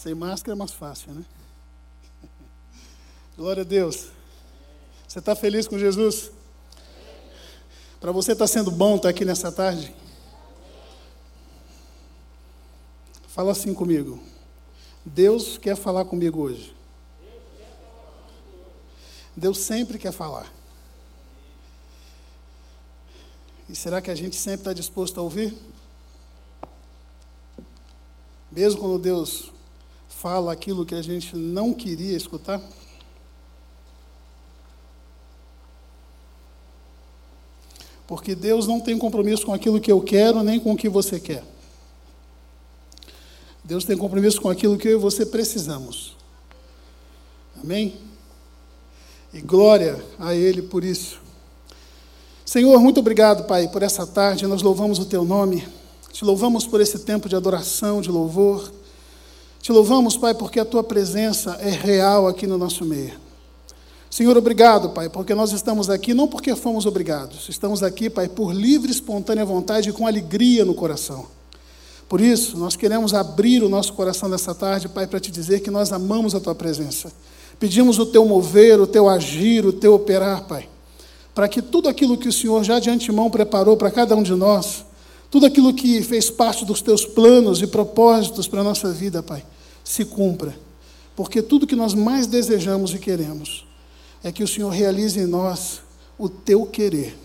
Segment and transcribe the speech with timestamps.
[0.00, 1.22] Sem máscara é mais fácil, né?
[3.36, 4.06] Glória a Deus.
[5.06, 6.30] Você está feliz com Jesus?
[8.00, 9.94] Para você está sendo bom estar aqui nessa tarde?
[13.28, 14.18] Fala assim comigo.
[15.04, 16.74] Deus quer falar comigo hoje.
[19.36, 20.50] Deus sempre quer falar.
[23.68, 25.54] E será que a gente sempre está disposto a ouvir?
[28.50, 29.52] Mesmo quando Deus
[30.20, 32.60] fala aquilo que a gente não queria escutar?
[38.06, 41.18] Porque Deus não tem compromisso com aquilo que eu quero, nem com o que você
[41.18, 41.42] quer.
[43.64, 46.16] Deus tem compromisso com aquilo que eu e você precisamos.
[47.62, 47.96] Amém?
[49.32, 51.18] E glória a Ele por isso.
[52.44, 54.46] Senhor, muito obrigado, Pai, por essa tarde.
[54.46, 55.66] Nós louvamos o Teu nome.
[56.12, 58.79] Te louvamos por esse tempo de adoração, de louvor.
[59.62, 63.12] Te louvamos, Pai, porque a Tua presença é real aqui no nosso meio.
[64.10, 68.54] Senhor, obrigado, Pai, porque nós estamos aqui não porque fomos obrigados, estamos aqui, Pai, por
[68.54, 71.26] livre, espontânea vontade e com alegria no coração.
[72.08, 75.70] Por isso, nós queremos abrir o nosso coração nessa tarde, Pai, para te dizer que
[75.70, 77.12] nós amamos a Tua presença.
[77.58, 80.68] Pedimos o Teu mover, o Teu agir, o Teu operar, Pai,
[81.34, 84.34] para que tudo aquilo que o Senhor já de antemão preparou para cada um de
[84.34, 84.86] nós,
[85.30, 89.46] tudo aquilo que fez parte dos Teus planos e propósitos para a nossa vida, Pai,
[89.84, 90.58] se cumpra.
[91.14, 93.64] Porque tudo que nós mais desejamos e queremos
[94.24, 95.82] é que o Senhor realize em nós
[96.18, 97.16] o teu querer,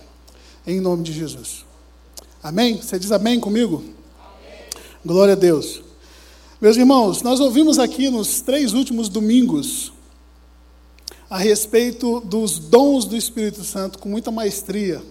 [0.67, 1.65] em nome de Jesus.
[2.43, 2.77] Amém?
[2.77, 3.83] Você diz amém comigo?
[4.19, 4.59] Amém.
[5.03, 5.81] Glória a Deus.
[6.61, 9.91] Meus irmãos, nós ouvimos aqui nos três últimos domingos
[11.27, 15.01] a respeito dos dons do Espírito Santo com muita maestria,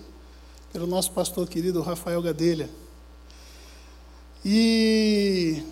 [0.73, 2.71] pelo nosso pastor querido Rafael Gadelha.
[4.45, 5.63] E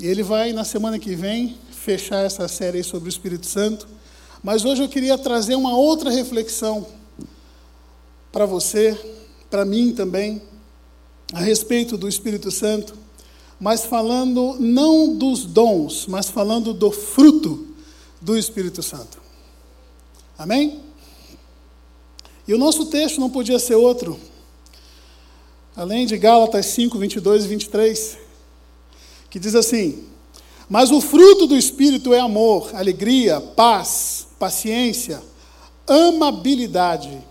[0.00, 3.86] ele vai, na semana que vem, fechar essa série sobre o Espírito Santo.
[4.42, 6.86] Mas hoje eu queria trazer uma outra reflexão
[8.32, 8.98] para você,
[9.48, 10.42] para mim também,
[11.32, 12.94] a respeito do Espírito Santo,
[13.58, 17.68] mas falando não dos dons, mas falando do fruto
[18.20, 19.18] do Espírito Santo.
[20.36, 20.80] Amém?
[22.46, 24.18] E o nosso texto não podia ser outro,
[25.76, 28.18] além de Gálatas 5, 22 e 23,
[29.28, 30.04] que diz assim:
[30.68, 35.22] Mas o fruto do Espírito é amor, alegria, paz, paciência,
[35.86, 37.22] amabilidade,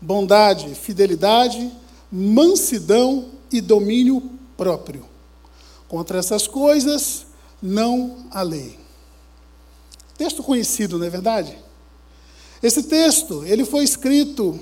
[0.00, 1.70] bondade, fidelidade,
[2.10, 5.04] mansidão e domínio próprio.
[5.86, 7.26] Contra essas coisas
[7.62, 8.78] não há lei.
[10.16, 11.56] Texto conhecido, não é verdade?
[12.62, 14.58] Esse texto, ele foi escrito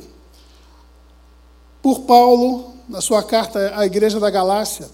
[1.85, 4.89] por Paulo na sua carta à igreja da Galácia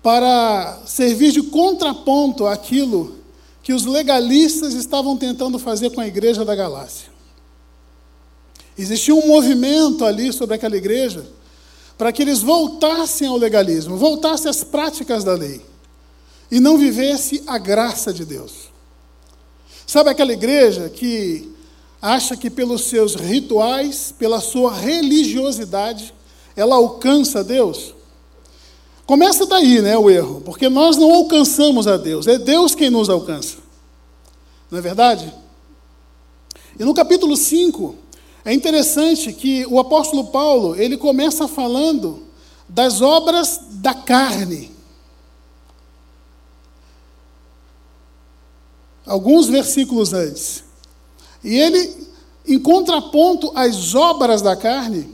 [0.00, 3.18] para servir de contraponto àquilo
[3.60, 7.08] que os legalistas estavam tentando fazer com a igreja da Galácia.
[8.78, 11.26] Existia um movimento ali sobre aquela igreja
[11.98, 15.60] para que eles voltassem ao legalismo, voltassem às práticas da lei
[16.48, 18.68] e não vivesse a graça de Deus.
[19.84, 21.57] Sabe aquela igreja que
[22.00, 26.14] acha que pelos seus rituais, pela sua religiosidade,
[26.56, 27.94] ela alcança Deus?
[29.06, 33.08] Começa daí, né, o erro, porque nós não alcançamos a Deus, é Deus quem nos
[33.08, 33.56] alcança.
[34.70, 35.32] Não é verdade?
[36.78, 37.94] E no capítulo 5,
[38.44, 42.26] é interessante que o apóstolo Paulo, ele começa falando
[42.68, 44.70] das obras da carne.
[49.06, 50.67] Alguns versículos antes.
[51.42, 52.08] E ele,
[52.46, 55.08] em contraponto às obras da carne,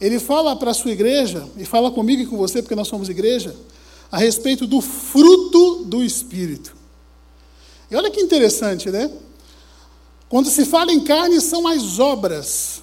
[0.00, 3.08] ele fala para a sua igreja, e fala comigo e com você, porque nós somos
[3.08, 3.54] igreja,
[4.10, 6.76] a respeito do fruto do Espírito.
[7.90, 9.10] E olha que interessante, né?
[10.28, 12.82] Quando se fala em carne, são as obras.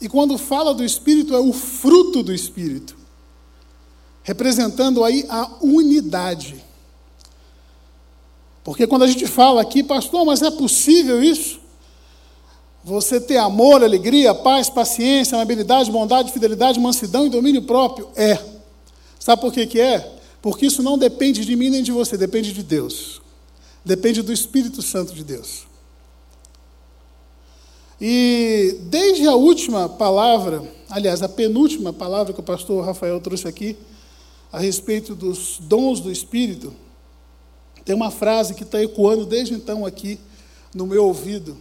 [0.00, 2.96] E quando fala do Espírito, é o fruto do Espírito.
[4.22, 6.62] Representando aí a unidade.
[8.62, 11.60] Porque quando a gente fala aqui, pastor, mas é possível isso?
[12.84, 18.10] Você ter amor, alegria, paz, paciência, amabilidade, bondade, fidelidade, mansidão e domínio próprio?
[18.14, 18.38] É.
[19.18, 20.12] Sabe por que, que é?
[20.42, 23.22] Porque isso não depende de mim nem de você, depende de Deus.
[23.82, 25.66] Depende do Espírito Santo de Deus.
[27.98, 33.78] E desde a última palavra, aliás, a penúltima palavra que o pastor Rafael trouxe aqui,
[34.52, 36.70] a respeito dos dons do Espírito,
[37.82, 40.20] tem uma frase que está ecoando desde então aqui
[40.74, 41.56] no meu ouvido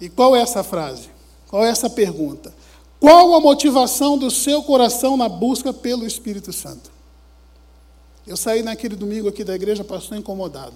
[0.00, 1.08] e qual é essa frase?
[1.48, 2.52] Qual é essa pergunta?
[3.00, 6.90] Qual a motivação do seu coração na busca pelo Espírito Santo?
[8.26, 10.74] Eu saí naquele domingo aqui da igreja, pastor, incomodado.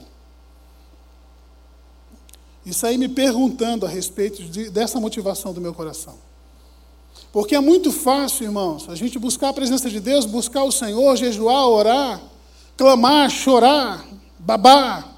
[2.65, 6.15] E saí me perguntando a respeito de, dessa motivação do meu coração.
[7.33, 11.17] Porque é muito fácil, irmãos, a gente buscar a presença de Deus, buscar o Senhor,
[11.17, 12.21] jejuar, orar,
[12.77, 14.07] clamar, chorar,
[14.39, 15.10] babar.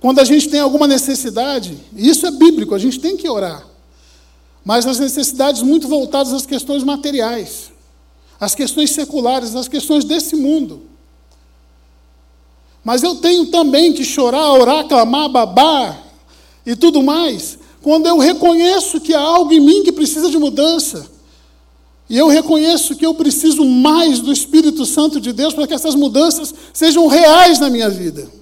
[0.00, 3.66] Quando a gente tem alguma necessidade, isso é bíblico, a gente tem que orar.
[4.64, 7.70] Mas as necessidades muito voltadas às questões materiais
[8.40, 10.84] as questões seculares, as questões desse mundo.
[12.82, 16.02] Mas eu tenho também que chorar, orar, clamar, babar
[16.64, 21.10] e tudo mais, quando eu reconheço que há algo em mim que precisa de mudança.
[22.08, 25.94] E eu reconheço que eu preciso mais do Espírito Santo de Deus para que essas
[25.94, 28.39] mudanças sejam reais na minha vida.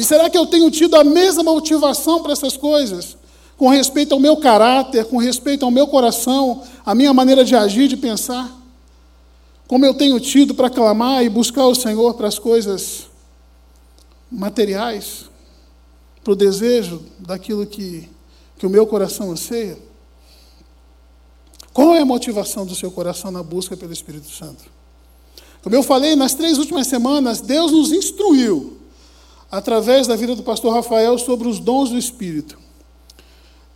[0.00, 3.20] E será que eu tenho tido a mesma motivação para essas coisas?
[3.60, 7.88] com respeito ao meu caráter, com respeito ao meu coração, a minha maneira de agir,
[7.88, 8.50] de pensar.
[9.68, 13.08] Como eu tenho tido para clamar e buscar o Senhor para as coisas
[14.30, 15.26] materiais,
[16.24, 18.08] para o desejo daquilo que,
[18.56, 19.76] que o meu coração anseia.
[21.70, 24.64] Qual é a motivação do seu coração na busca pelo Espírito Santo?
[25.62, 28.79] Como eu falei, nas três últimas semanas, Deus nos instruiu,
[29.50, 32.58] através da vida do pastor Rafael, sobre os dons do Espírito.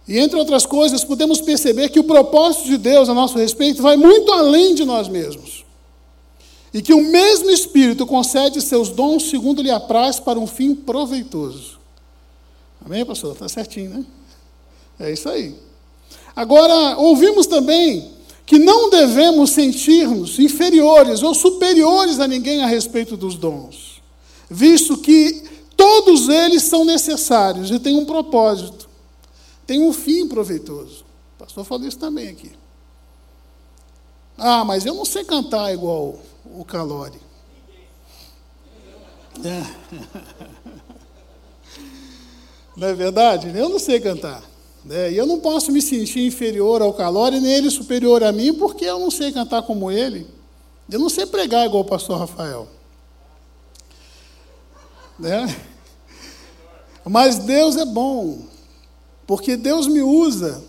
[0.06, 3.96] E entre outras coisas, podemos perceber que o propósito de Deus a nosso respeito vai
[3.96, 5.64] muito além de nós mesmos.
[6.72, 11.78] E que o mesmo Espírito concede seus dons segundo lhe apraz para um fim proveitoso.
[12.84, 13.32] Amém, pastor?
[13.32, 14.04] Está certinho, né?
[14.98, 15.54] É isso aí.
[16.36, 18.12] Agora, ouvimos também
[18.44, 24.02] que não devemos sentir-nos inferiores ou superiores a ninguém a respeito dos dons,
[24.50, 25.42] visto que
[25.76, 28.84] todos eles são necessários e têm um propósito
[29.66, 31.04] tem um fim proveitoso.
[31.34, 32.52] O pastor falou isso também aqui.
[34.36, 37.20] Ah, mas eu não sei cantar igual o Calori.
[39.44, 39.64] É.
[42.76, 43.56] Não é verdade?
[43.56, 44.42] Eu não sei cantar.
[44.84, 45.12] Né?
[45.12, 48.84] E eu não posso me sentir inferior ao Calori, nem ele superior a mim, porque
[48.84, 50.26] eu não sei cantar como ele.
[50.90, 52.68] Eu não sei pregar igual o pastor Rafael.
[55.18, 55.54] Né?
[57.04, 58.38] Mas Deus é bom.
[59.26, 60.62] Porque Deus me usa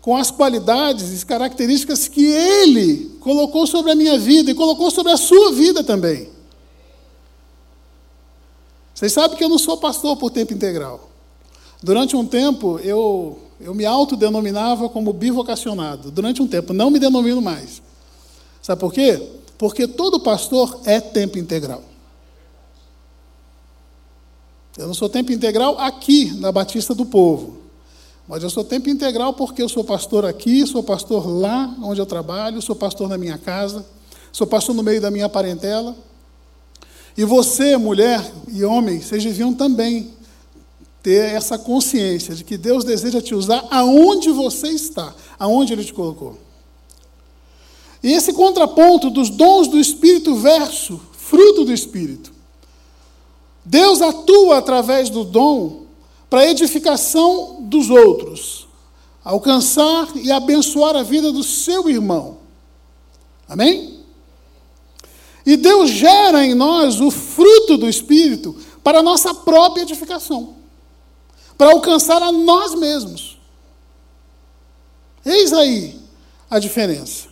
[0.00, 5.12] com as qualidades e características que Ele colocou sobre a minha vida e colocou sobre
[5.12, 6.28] a sua vida também.
[8.94, 11.10] Vocês sabem que eu não sou pastor por tempo integral.
[11.82, 16.10] Durante um tempo, eu, eu me autodenominava como bivocacionado.
[16.10, 17.82] Durante um tempo, não me denomino mais.
[18.62, 19.20] Sabe por quê?
[19.58, 21.82] Porque todo pastor é tempo integral.
[24.76, 27.56] Eu não sou tempo integral aqui na Batista do Povo.
[28.28, 32.06] Mas eu sou tempo integral porque eu sou pastor aqui, sou pastor lá onde eu
[32.06, 33.86] trabalho, sou pastor na minha casa,
[34.32, 35.96] sou pastor no meio da minha parentela.
[37.16, 40.10] E você, mulher e homem, vocês deviam também
[41.02, 45.94] ter essa consciência de que Deus deseja te usar aonde você está, aonde Ele te
[45.94, 46.36] colocou.
[48.02, 52.35] E esse contraponto dos dons do Espírito verso fruto do Espírito.
[53.66, 55.86] Deus atua através do dom
[56.30, 58.68] para edificação dos outros,
[59.24, 62.38] alcançar e abençoar a vida do seu irmão.
[63.48, 64.04] Amém?
[65.44, 70.54] E Deus gera em nós o fruto do Espírito para a nossa própria edificação,
[71.58, 73.36] para alcançar a nós mesmos.
[75.24, 75.98] Eis aí
[76.48, 77.26] a diferença.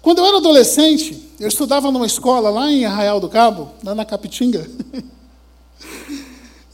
[0.00, 4.04] Quando eu era adolescente, eu estudava numa escola lá em Arraial do Cabo, lá na
[4.04, 4.68] Capitinga.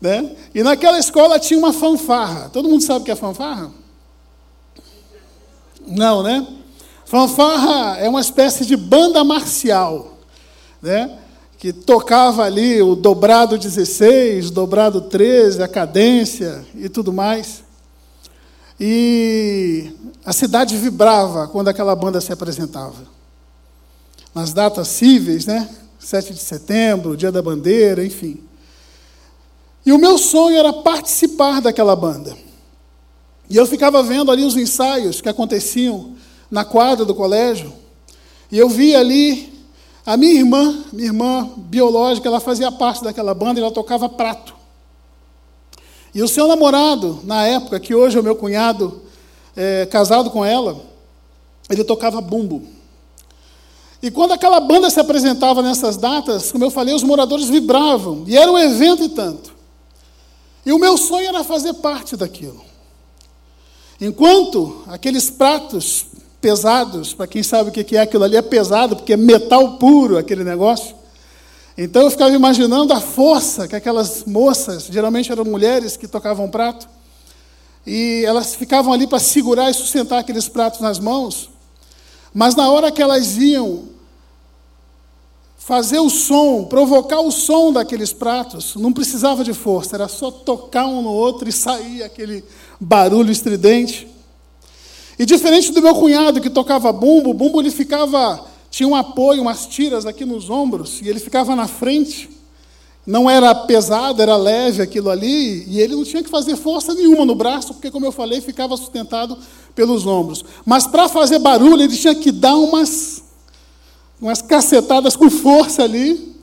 [0.00, 0.34] Né?
[0.52, 2.50] E naquela escola tinha uma fanfarra.
[2.52, 3.70] Todo mundo sabe o que é fanfarra?
[5.86, 6.44] Não, né?
[7.04, 10.18] Fanfarra é uma espécie de banda marcial,
[10.82, 11.20] né?
[11.62, 17.62] que tocava ali o dobrado 16, dobrado 13, a cadência e tudo mais.
[18.80, 19.92] E
[20.24, 23.06] a cidade vibrava quando aquela banda se apresentava.
[24.34, 25.68] Nas datas cíveis, né?
[25.98, 28.42] 7 de setembro, Dia da Bandeira, enfim.
[29.84, 32.36] E o meu sonho era participar daquela banda.
[33.48, 36.14] E eu ficava vendo ali os ensaios que aconteciam
[36.50, 37.72] na quadra do colégio.
[38.50, 39.52] E eu via ali
[40.04, 44.54] a minha irmã, minha irmã biológica, ela fazia parte daquela banda e ela tocava prato.
[46.14, 49.02] E o seu namorado, na época, que hoje é o meu cunhado,
[49.56, 50.80] é, casado com ela,
[51.70, 52.66] ele tocava bumbo.
[54.02, 58.24] E quando aquela banda se apresentava nessas datas, como eu falei, os moradores vibravam.
[58.26, 59.54] E era um evento e tanto.
[60.66, 62.60] E o meu sonho era fazer parte daquilo.
[64.00, 66.06] Enquanto aqueles pratos
[66.40, 70.18] pesados, para quem sabe o que é aquilo ali, é pesado, porque é metal puro
[70.18, 70.96] aquele negócio.
[71.78, 76.88] Então eu ficava imaginando a força que aquelas moças, geralmente eram mulheres que tocavam prato,
[77.86, 81.48] e elas ficavam ali para segurar e sustentar aqueles pratos nas mãos,
[82.32, 83.84] mas na hora que elas iam
[85.58, 90.86] fazer o som, provocar o som daqueles pratos, não precisava de força, era só tocar
[90.86, 92.42] um no outro e sair aquele
[92.80, 94.08] barulho estridente.
[95.18, 99.42] E diferente do meu cunhado que tocava bumbo, o bumbo ele ficava, tinha um apoio,
[99.42, 102.28] umas tiras aqui nos ombros, e ele ficava na frente.
[103.04, 107.24] Não era pesado, era leve aquilo ali, e ele não tinha que fazer força nenhuma
[107.24, 109.36] no braço, porque, como eu falei, ficava sustentado
[109.74, 110.44] pelos ombros.
[110.64, 113.22] Mas para fazer barulho, ele tinha que dar umas
[114.20, 116.36] umas cacetadas com força ali,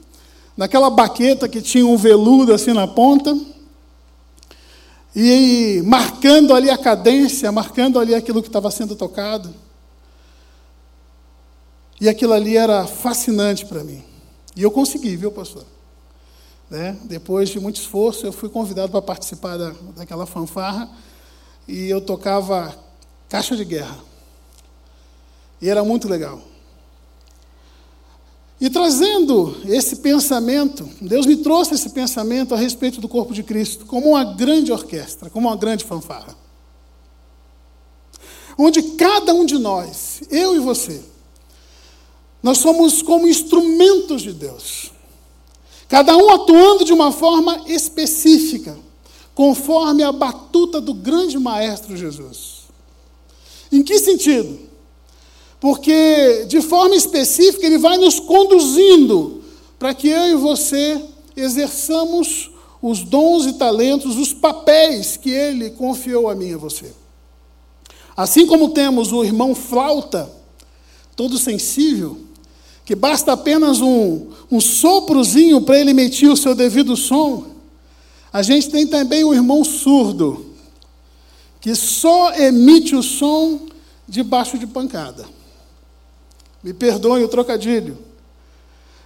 [0.57, 3.37] naquela baqueta que tinha um veludo assim na ponta,
[5.15, 9.55] e marcando ali a cadência, marcando ali aquilo que estava sendo tocado.
[12.01, 14.03] E aquilo ali era fascinante para mim.
[14.55, 15.63] E eu consegui, viu, pastor?
[16.69, 16.97] Né?
[17.05, 20.89] Depois de muito esforço, eu fui convidado para participar da, daquela fanfarra
[21.67, 22.77] e eu tocava
[23.27, 23.97] caixa de guerra.
[25.61, 26.41] E era muito legal.
[28.61, 33.85] E trazendo esse pensamento, Deus me trouxe esse pensamento a respeito do corpo de Cristo,
[33.85, 36.35] como uma grande orquestra, como uma grande fanfarra.
[38.57, 41.01] Onde cada um de nós, eu e você,
[42.43, 44.91] nós somos como instrumentos de Deus.
[45.89, 48.77] Cada um atuando de uma forma específica,
[49.35, 52.59] conforme a batuta do grande Maestro Jesus.
[53.69, 54.69] Em que sentido?
[55.59, 59.43] porque de forma específica ele vai nos conduzindo
[59.77, 61.01] para que eu e você
[61.35, 62.49] exerçamos
[62.81, 66.93] os dons e talentos, os papéis que ele confiou a mim e a você.
[68.15, 70.31] Assim como temos o irmão flauta,
[71.15, 72.17] todo sensível,
[72.89, 77.45] que basta apenas um, um soprozinho para ele emitir o seu devido som,
[78.33, 80.55] a gente tem também o irmão surdo,
[81.61, 83.67] que só emite o som
[84.07, 85.23] debaixo de pancada.
[86.63, 87.95] Me perdoem o trocadilho.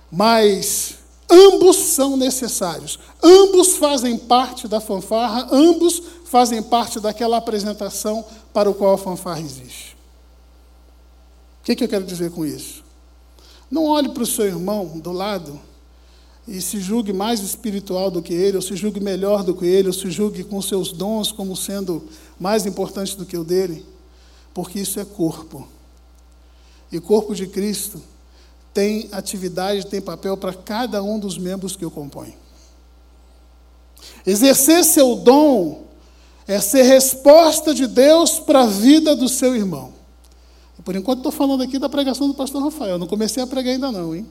[0.09, 0.99] Mas
[1.29, 2.97] ambos são necessários.
[3.21, 8.23] Ambos fazem parte da fanfarra, ambos fazem parte daquela apresentação
[8.53, 9.97] para o qual a fanfarra existe.
[11.61, 12.82] O que, que eu quero dizer com isso?
[13.73, 15.59] Não olhe para o seu irmão do lado
[16.47, 19.87] e se julgue mais espiritual do que ele, ou se julgue melhor do que ele,
[19.87, 22.07] ou se julgue com seus dons como sendo
[22.39, 23.83] mais importante do que o dele,
[24.53, 25.67] porque isso é corpo.
[26.91, 27.99] E corpo de Cristo
[28.71, 32.35] tem atividade, tem papel para cada um dos membros que o compõem.
[34.23, 35.87] Exercer seu dom
[36.45, 39.92] é ser resposta de Deus para a vida do seu irmão.
[40.83, 43.91] Por enquanto estou falando aqui da pregação do pastor Rafael, não comecei a pregar ainda
[43.91, 44.27] não, hein?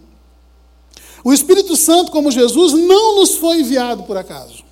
[1.25, 4.65] O Espírito Santo, como Jesus, não nos foi enviado por acaso.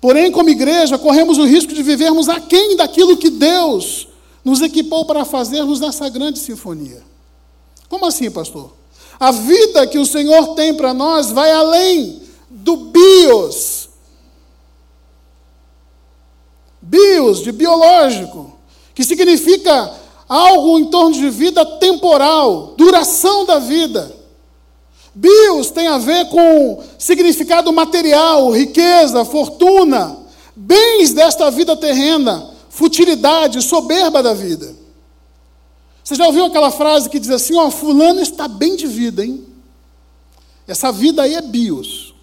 [0.00, 4.06] Porém, como igreja, corremos o risco de vivermos aquém daquilo que Deus
[4.44, 7.02] nos equipou para fazermos essa grande sinfonia.
[7.88, 8.72] Como assim, pastor?
[9.18, 13.88] A vida que o Senhor tem para nós vai além do bios.
[16.80, 18.56] Bios, de biológico,
[18.94, 19.92] que significa
[20.28, 24.14] algo em torno de vida temporal, duração da vida.
[25.14, 30.16] Bios tem a ver com significado material, riqueza, fortuna,
[30.54, 34.76] bens desta vida terrena futilidade, soberba da vida.
[36.04, 39.42] Você já ouviu aquela frase que diz assim: ó, fulano está bem de vida, hein?
[40.68, 42.14] Essa vida aí é bios.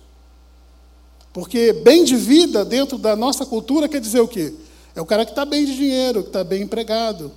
[1.34, 4.54] Porque bem de vida, dentro da nossa cultura, quer dizer o quê?
[4.96, 7.32] É o cara que está bem de dinheiro, que está bem empregado,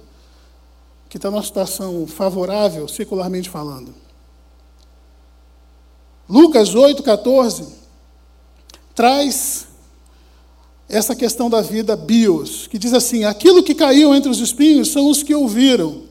[1.17, 3.95] que está numa situação favorável, secularmente falando.
[6.29, 7.67] Lucas 8, 14
[8.95, 9.67] traz
[10.87, 15.09] essa questão da vida bios, que diz assim: aquilo que caiu entre os espinhos são
[15.09, 16.03] os que ouviram.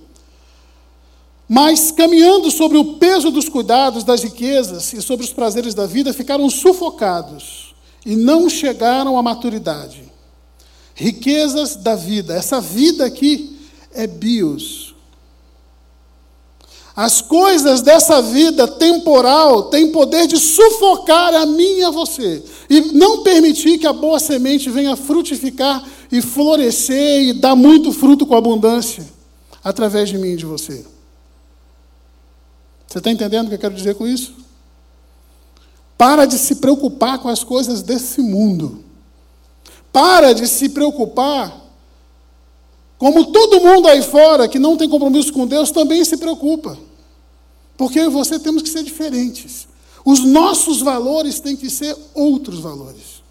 [1.47, 6.11] Mas, caminhando sobre o peso dos cuidados, das riquezas e sobre os prazeres da vida,
[6.13, 10.11] ficaram sufocados e não chegaram à maturidade.
[10.95, 13.55] Riquezas da vida, essa vida aqui
[13.93, 14.84] é bios.
[16.95, 22.79] As coisas dessa vida temporal têm poder de sufocar a mim e a você, e
[22.93, 28.35] não permitir que a boa semente venha frutificar e florescer e dar muito fruto com
[28.35, 29.05] abundância
[29.61, 30.85] através de mim e de você.
[32.87, 34.33] Você está entendendo o que eu quero dizer com isso?
[35.97, 38.85] Para de se preocupar com as coisas desse mundo.
[39.91, 41.65] Para de se preocupar
[42.97, 46.77] como todo mundo aí fora que não tem compromisso com Deus também se preocupa.
[47.77, 49.67] Porque eu e você temos que ser diferentes.
[50.03, 53.23] Os nossos valores têm que ser outros valores.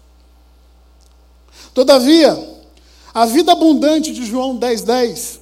[1.73, 2.55] Todavia,
[3.13, 5.39] a vida abundante de João 10,10 10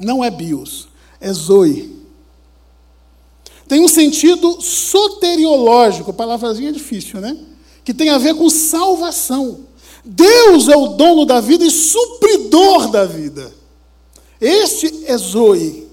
[0.00, 0.88] não é bios,
[1.20, 1.96] é zoe.
[3.66, 7.36] Tem um sentido soteriológico, palavrazinha difícil, né?
[7.84, 9.60] Que tem a ver com salvação.
[10.04, 13.52] Deus é o dono da vida e supridor da vida.
[14.40, 15.85] Este é Zoe.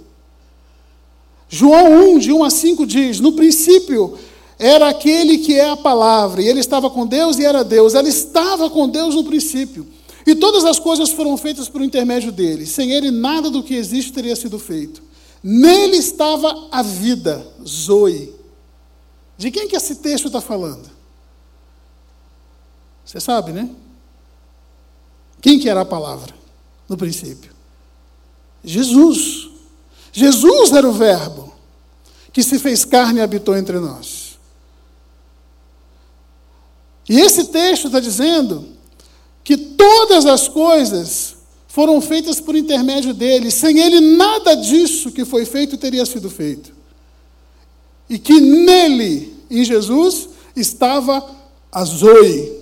[1.54, 4.18] João 1, de 1 a 5 diz: No princípio
[4.58, 7.94] era aquele que é a palavra, e ele estava com Deus e era Deus.
[7.94, 9.86] Ela estava com Deus no princípio.
[10.26, 12.66] E todas as coisas foram feitas por intermédio dele.
[12.66, 15.04] Sem ele, nada do que existe teria sido feito.
[15.44, 18.34] Nele estava a vida, Zoe.
[19.38, 20.90] De quem que esse texto está falando?
[23.06, 23.70] Você sabe, né?
[25.40, 26.34] Quem que era a palavra
[26.90, 27.52] no princípio?
[28.64, 29.53] Jesus.
[30.14, 31.52] Jesus era o Verbo
[32.32, 34.38] que se fez carne e habitou entre nós.
[37.10, 38.66] E esse texto está dizendo
[39.44, 41.36] que todas as coisas
[41.68, 43.52] foram feitas por intermédio dele.
[43.52, 46.72] Sem ele, nada disso que foi feito teria sido feito.
[48.08, 51.28] E que nele, em Jesus, estava
[51.72, 52.62] a Zoe.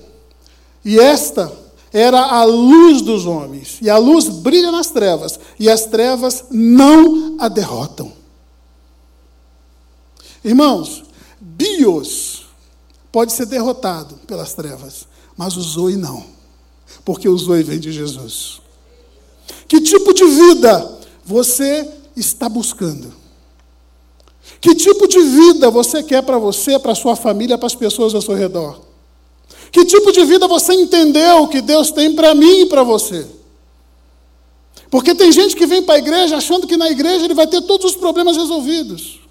[0.83, 1.51] E esta
[1.93, 3.79] era a luz dos homens.
[3.81, 8.11] E a luz brilha nas trevas, e as trevas não a derrotam.
[10.43, 11.03] Irmãos,
[11.39, 12.45] Bios
[13.11, 15.07] pode ser derrotado pelas trevas,
[15.37, 16.25] mas o Zoe não,
[17.03, 18.61] porque o Zoe vem de Jesus.
[19.67, 23.13] Que tipo de vida você está buscando?
[24.59, 28.21] Que tipo de vida você quer para você, para sua família, para as pessoas ao
[28.21, 28.90] seu redor?
[29.71, 33.25] Que tipo de vida você entendeu que Deus tem para mim e para você?
[34.89, 37.61] Porque tem gente que vem para a igreja achando que na igreja ele vai ter
[37.61, 39.21] todos os problemas resolvidos.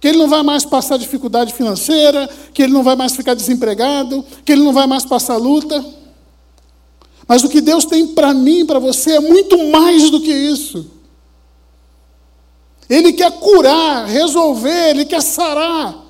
[0.00, 4.24] Que ele não vai mais passar dificuldade financeira, que ele não vai mais ficar desempregado,
[4.44, 5.84] que ele não vai mais passar luta.
[7.26, 10.32] Mas o que Deus tem para mim e para você é muito mais do que
[10.32, 10.86] isso.
[12.88, 16.01] Ele quer curar, resolver, ele quer sarar.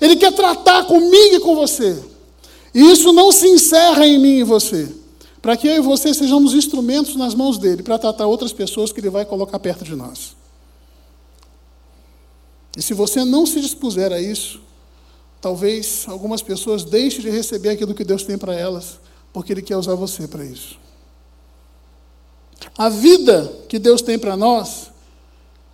[0.00, 2.02] Ele quer tratar comigo e com você.
[2.74, 4.88] E isso não se encerra em mim e você.
[5.40, 9.00] Para que eu e você sejamos instrumentos nas mãos dele para tratar outras pessoas que
[9.00, 10.36] ele vai colocar perto de nós.
[12.76, 14.60] E se você não se dispuser a isso,
[15.40, 18.98] talvez algumas pessoas deixem de receber aquilo que Deus tem para elas
[19.32, 20.78] porque Ele quer usar você para isso.
[22.76, 24.90] A vida que Deus tem para nós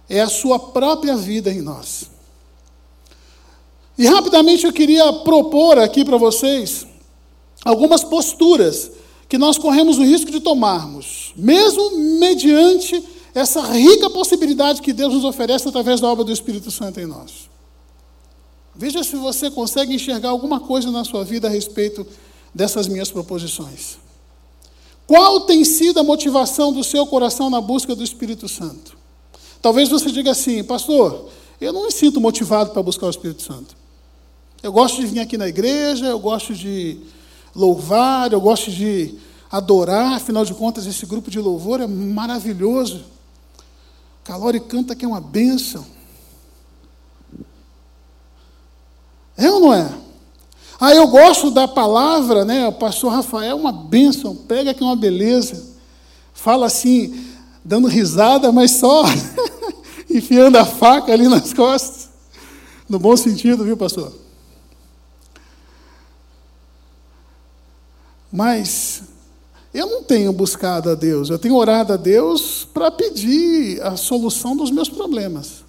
[0.09, 2.11] é a sua própria vida em nós.
[3.97, 6.87] E rapidamente eu queria propor aqui para vocês
[7.65, 8.91] algumas posturas
[9.29, 13.03] que nós corremos o risco de tomarmos, mesmo mediante
[13.35, 17.49] essa rica possibilidade que Deus nos oferece através da obra do Espírito Santo em nós.
[18.75, 22.07] Veja se você consegue enxergar alguma coisa na sua vida a respeito
[22.55, 23.99] dessas minhas proposições.
[25.07, 28.97] Qual tem sido a motivação do seu coração na busca do Espírito Santo?
[29.61, 31.29] Talvez você diga assim, pastor,
[31.61, 33.84] eu não me sinto motivado para buscar o Espírito Santo.
[34.65, 36.99] Eu gosto de vir aqui na igreja, eu gosto de
[37.55, 39.15] louvar, eu gosto de
[39.53, 43.05] adorar, afinal de contas, esse grupo de louvor é maravilhoso.
[44.25, 45.85] Calore canta que é uma bênção.
[49.37, 49.93] É ou não é?
[50.81, 52.67] Ah, eu gosto da palavra, né?
[52.67, 55.63] O pastor Rafael é uma bênção, pega aqui uma beleza.
[56.33, 57.23] Fala assim,
[57.63, 59.05] dando risada, mas só
[60.09, 62.09] enfiando a faca ali nas costas.
[62.89, 64.24] No bom sentido, viu, pastor?
[68.35, 69.05] Mas
[69.73, 74.57] eu não tenho buscado a Deus, eu tenho orado a Deus para pedir a solução
[74.57, 75.63] dos meus problemas.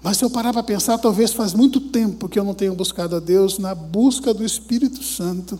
[0.00, 3.16] Mas se eu parar para pensar, talvez faz muito tempo que eu não tenho buscado
[3.16, 5.58] a Deus na busca do Espírito Santo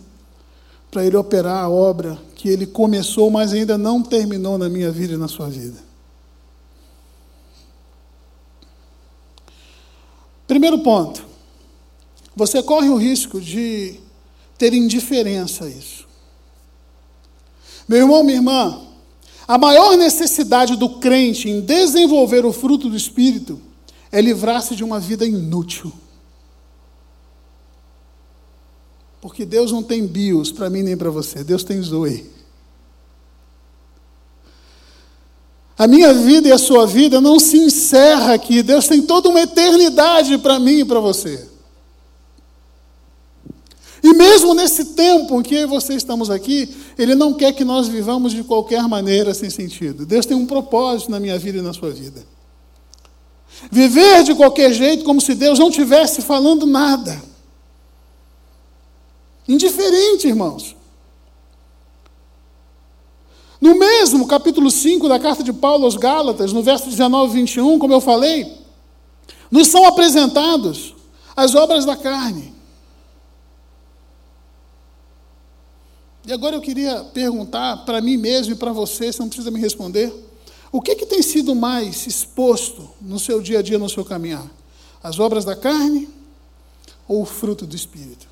[0.88, 5.14] para Ele operar a obra que Ele começou, mas ainda não terminou na minha vida
[5.14, 5.78] e na sua vida.
[10.46, 11.26] Primeiro ponto.
[12.36, 14.05] Você corre o risco de
[14.58, 16.06] ter indiferença a isso.
[17.88, 18.82] Meu irmão, minha irmã,
[19.46, 23.60] a maior necessidade do crente em desenvolver o fruto do Espírito
[24.10, 25.92] é livrar-se de uma vida inútil.
[29.20, 32.30] Porque Deus não tem bios para mim nem para você, Deus tem Zoe.
[35.78, 39.40] A minha vida e a sua vida não se encerra aqui, Deus tem toda uma
[39.40, 41.55] eternidade para mim e para você.
[44.06, 47.64] E mesmo nesse tempo em que eu e você estamos aqui, Ele não quer que
[47.64, 50.06] nós vivamos de qualquer maneira sem sentido.
[50.06, 52.24] Deus tem um propósito na minha vida e na sua vida.
[53.68, 57.20] Viver de qualquer jeito, como se Deus não estivesse falando nada.
[59.48, 60.76] Indiferente, irmãos.
[63.60, 67.76] No mesmo capítulo 5 da carta de Paulo aos Gálatas, no verso 19 e 21,
[67.80, 68.56] como eu falei,
[69.50, 70.94] nos são apresentados
[71.34, 72.54] as obras da carne.
[76.26, 79.60] E agora eu queria perguntar para mim mesmo e para você, você não precisa me
[79.60, 80.12] responder.
[80.72, 84.44] O que, que tem sido mais exposto no seu dia a dia, no seu caminhar?
[85.00, 86.08] As obras da carne
[87.06, 88.26] ou o fruto do Espírito?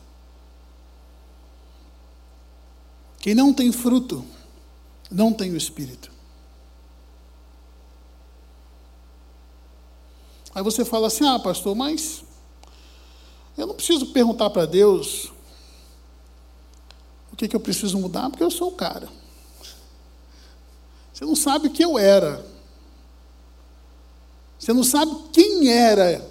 [3.20, 4.24] Quem não tem fruto,
[5.08, 6.10] não tem o Espírito.
[10.52, 12.24] Aí você fala assim: ah, pastor, mas
[13.56, 15.32] eu não preciso perguntar para Deus
[17.34, 19.08] o que, que eu preciso mudar, porque eu sou o cara.
[21.12, 22.46] Você não sabe o que eu era.
[24.56, 26.24] Você não sabe quem era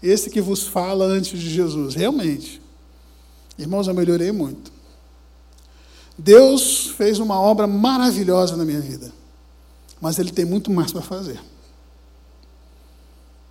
[0.00, 1.96] esse que vos fala antes de Jesus.
[1.96, 2.62] Realmente.
[3.58, 4.70] Irmãos, eu melhorei muito.
[6.16, 9.12] Deus fez uma obra maravilhosa na minha vida.
[10.00, 11.40] Mas Ele tem muito mais para fazer.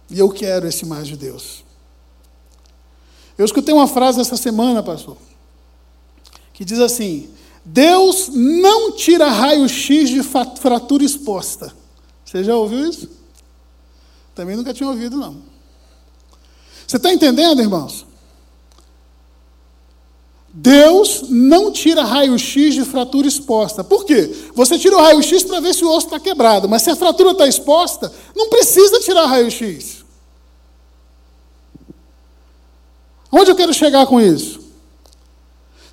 [0.10, 1.66] E eu quero esse mais de Deus.
[3.38, 5.18] Eu escutei uma frase essa semana, pastor,
[6.56, 7.30] que diz assim:
[7.64, 11.76] Deus não tira raio-x de fratura exposta.
[12.24, 13.10] Você já ouviu isso?
[14.34, 15.38] Também nunca tinha ouvido, não.
[16.88, 18.06] Você está entendendo, irmãos?
[20.58, 23.84] Deus não tira raio-x de fratura exposta.
[23.84, 24.34] Por quê?
[24.54, 27.32] Você tira o raio-x para ver se o osso está quebrado, mas se a fratura
[27.32, 30.06] está exposta, não precisa tirar raio-x.
[33.30, 34.65] Onde eu quero chegar com isso?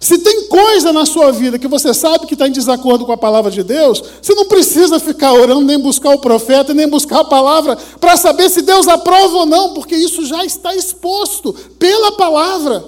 [0.02, 3.16] Se tem coisa na sua vida que você sabe que está em desacordo com a
[3.16, 7.24] palavra de Deus, você não precisa ficar orando, nem buscar o profeta, nem buscar a
[7.24, 12.84] palavra para saber se Deus aprova ou não, porque isso já está exposto pela palavra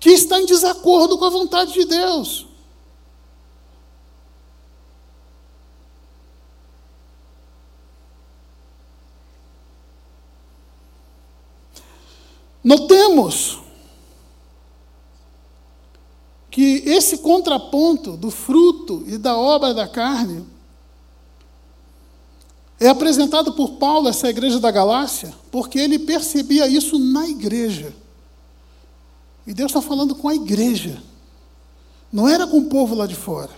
[0.00, 2.46] que está em desacordo com a vontade de Deus.
[12.64, 13.63] Notemos
[16.54, 20.46] que esse contraponto do fruto e da obra da carne
[22.78, 27.92] é apresentado por Paulo, essa igreja da Galácia, porque ele percebia isso na igreja.
[29.44, 31.02] E Deus está falando com a igreja.
[32.12, 33.50] Não era com o povo lá de fora.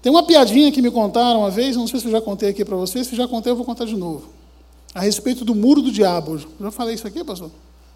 [0.00, 2.64] Tem uma piadinha que me contaram uma vez, não sei se eu já contei aqui
[2.64, 4.28] para vocês, se já contei, eu vou contar de novo.
[4.94, 6.38] A respeito do muro do diabo.
[6.38, 7.50] Já falei isso aqui, pastor?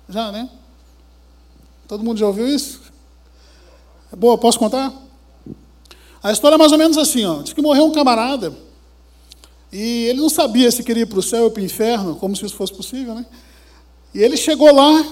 [0.08, 0.48] Já, né?
[1.88, 2.80] Todo mundo já ouviu isso?
[4.12, 4.92] É boa, posso contar?
[6.22, 7.42] A história é mais ou menos assim, ó.
[7.42, 8.52] Diz que morreu um camarada
[9.72, 12.34] e ele não sabia se queria ir para o céu ou para o inferno, como
[12.34, 13.26] se isso fosse possível, né?
[14.14, 15.04] E ele chegou lá,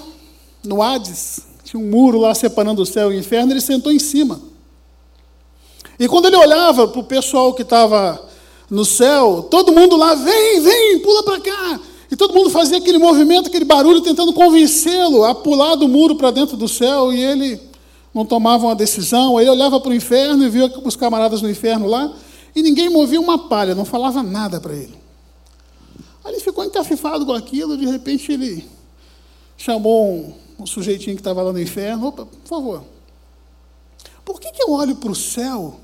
[0.64, 3.98] no Hades, tinha um muro lá separando o céu e o inferno, ele sentou em
[3.98, 4.40] cima.
[5.98, 8.20] E quando ele olhava para o pessoal que estava
[8.70, 11.80] no céu, todo mundo lá, vem, vem, pula para cá.
[12.10, 16.30] E todo mundo fazia aquele movimento, aquele barulho, tentando convencê-lo a pular do muro para
[16.30, 17.60] dentro do céu, e ele
[18.12, 19.36] não tomava uma decisão.
[19.36, 22.14] Aí ele olhava para o inferno e via os camaradas no inferno lá,
[22.54, 24.94] e ninguém movia uma palha, não falava nada para ele.
[26.24, 28.66] Aí ele ficou encafifado com aquilo, de repente ele
[29.56, 32.84] chamou um, um sujeitinho que estava lá no inferno, opa, por favor,
[34.24, 35.80] por que, que eu olho para o céu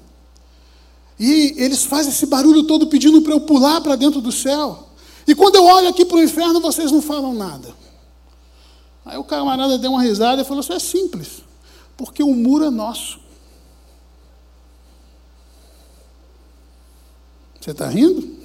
[1.19, 4.87] e eles fazem esse barulho todo pedindo para eu pular para dentro do céu?
[5.31, 7.73] E quando eu olho aqui para o inferno, vocês não falam nada.
[9.05, 11.45] Aí o camarada deu uma risada e falou: Isso é simples,
[11.97, 13.21] porque o muro é nosso.
[17.61, 18.39] Você está rindo?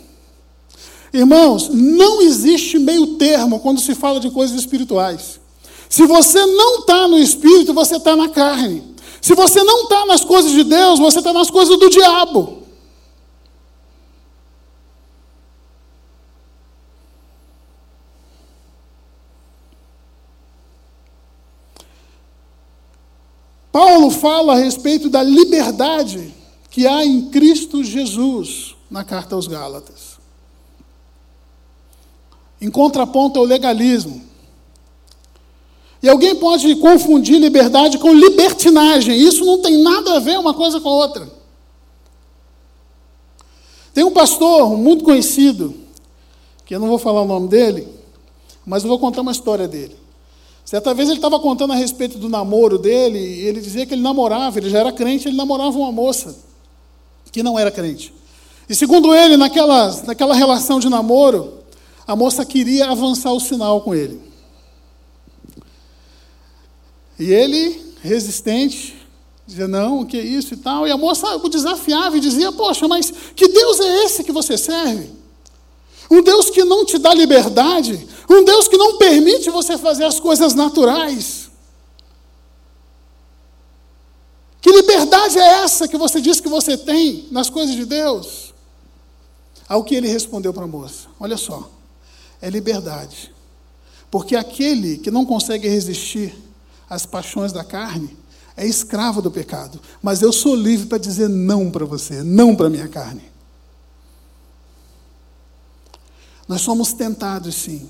[1.12, 5.40] Irmãos, não existe meio termo quando se fala de coisas espirituais.
[5.90, 8.94] Se você não está no espírito, você está na carne.
[9.20, 12.65] Se você não está nas coisas de Deus, você está nas coisas do diabo.
[23.76, 26.34] Paulo fala a respeito da liberdade
[26.70, 30.18] que há em Cristo Jesus na carta aos Gálatas.
[32.62, 34.22] Em contraponto ao legalismo.
[36.02, 39.20] E alguém pode confundir liberdade com libertinagem.
[39.20, 41.30] Isso não tem nada a ver uma coisa com a outra.
[43.94, 45.76] Tem um pastor muito conhecido,
[46.66, 47.86] que eu não vou falar o nome dele,
[48.66, 50.05] Mas eu vou contar uma história dele.
[50.66, 54.02] Certa vez ele estava contando a respeito do namoro dele, e ele dizia que ele
[54.02, 56.36] namorava, ele já era crente, ele namorava uma moça
[57.32, 58.12] que não era crente.
[58.68, 61.60] E segundo ele, naquela, naquela relação de namoro,
[62.08, 64.20] a moça queria avançar o sinal com ele.
[67.20, 68.96] E ele, resistente,
[69.46, 70.88] dizia, não, o que é isso e tal.
[70.88, 74.58] E a moça o desafiava e dizia, poxa, mas que Deus é esse que você
[74.58, 75.12] serve?
[76.10, 80.20] Um Deus que não te dá liberdade, um Deus que não permite você fazer as
[80.20, 81.50] coisas naturais.
[84.62, 88.54] Que liberdade é essa que você diz que você tem nas coisas de Deus?
[89.68, 91.70] Ao que ele respondeu para a moça: Olha só,
[92.42, 93.34] é liberdade.
[94.10, 96.36] Porque aquele que não consegue resistir
[96.90, 98.16] às paixões da carne
[98.56, 99.80] é escravo do pecado.
[100.02, 103.35] Mas eu sou livre para dizer não para você, não para a minha carne.
[106.48, 107.90] Nós somos tentados, sim.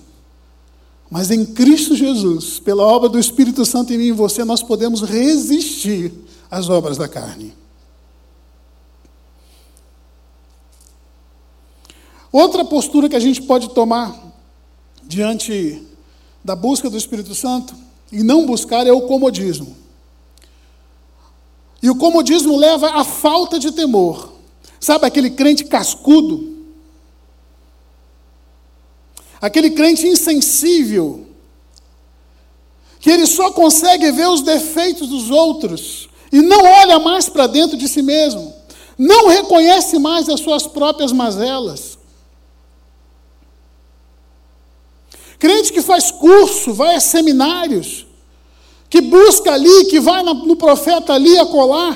[1.10, 4.64] Mas em Cristo Jesus, pela obra do Espírito Santo em mim e em você, nós
[4.64, 6.12] podemos resistir
[6.50, 7.54] às obras da carne.
[12.32, 14.14] Outra postura que a gente pode tomar
[15.04, 15.82] diante
[16.44, 17.76] da busca do Espírito Santo
[18.12, 19.76] e não buscar é o comodismo.
[21.82, 24.34] E o comodismo leva à falta de temor.
[24.80, 26.55] Sabe aquele crente cascudo
[29.46, 31.28] aquele crente insensível,
[33.00, 37.78] que ele só consegue ver os defeitos dos outros e não olha mais para dentro
[37.78, 38.52] de si mesmo,
[38.98, 42.00] não reconhece mais as suas próprias mazelas.
[45.38, 48.08] Crente que faz curso, vai a seminários,
[48.90, 51.96] que busca ali, que vai no profeta ali a colar,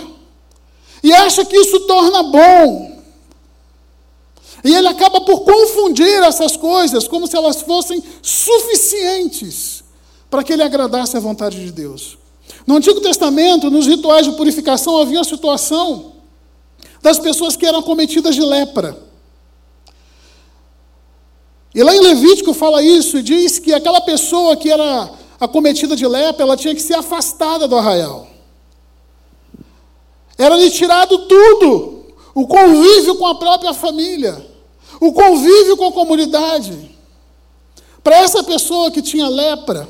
[1.01, 2.88] e acha que isso torna bom,
[4.63, 9.83] e ele acaba por confundir essas coisas como se elas fossem suficientes
[10.29, 12.17] para que ele agradasse a vontade de Deus.
[12.67, 16.13] No Antigo Testamento, nos rituais de purificação, havia a situação
[17.01, 18.97] das pessoas que eram cometidas de lepra.
[21.73, 26.05] E lá em Levítico fala isso e diz que aquela pessoa que era acometida de
[26.05, 28.27] lepra, ela tinha que ser afastada do arraial.
[30.37, 34.48] Era-lhe tirado tudo, o convívio com a própria família
[34.99, 36.95] o convívio com a comunidade.
[38.03, 39.87] Para essa pessoa que tinha lepra,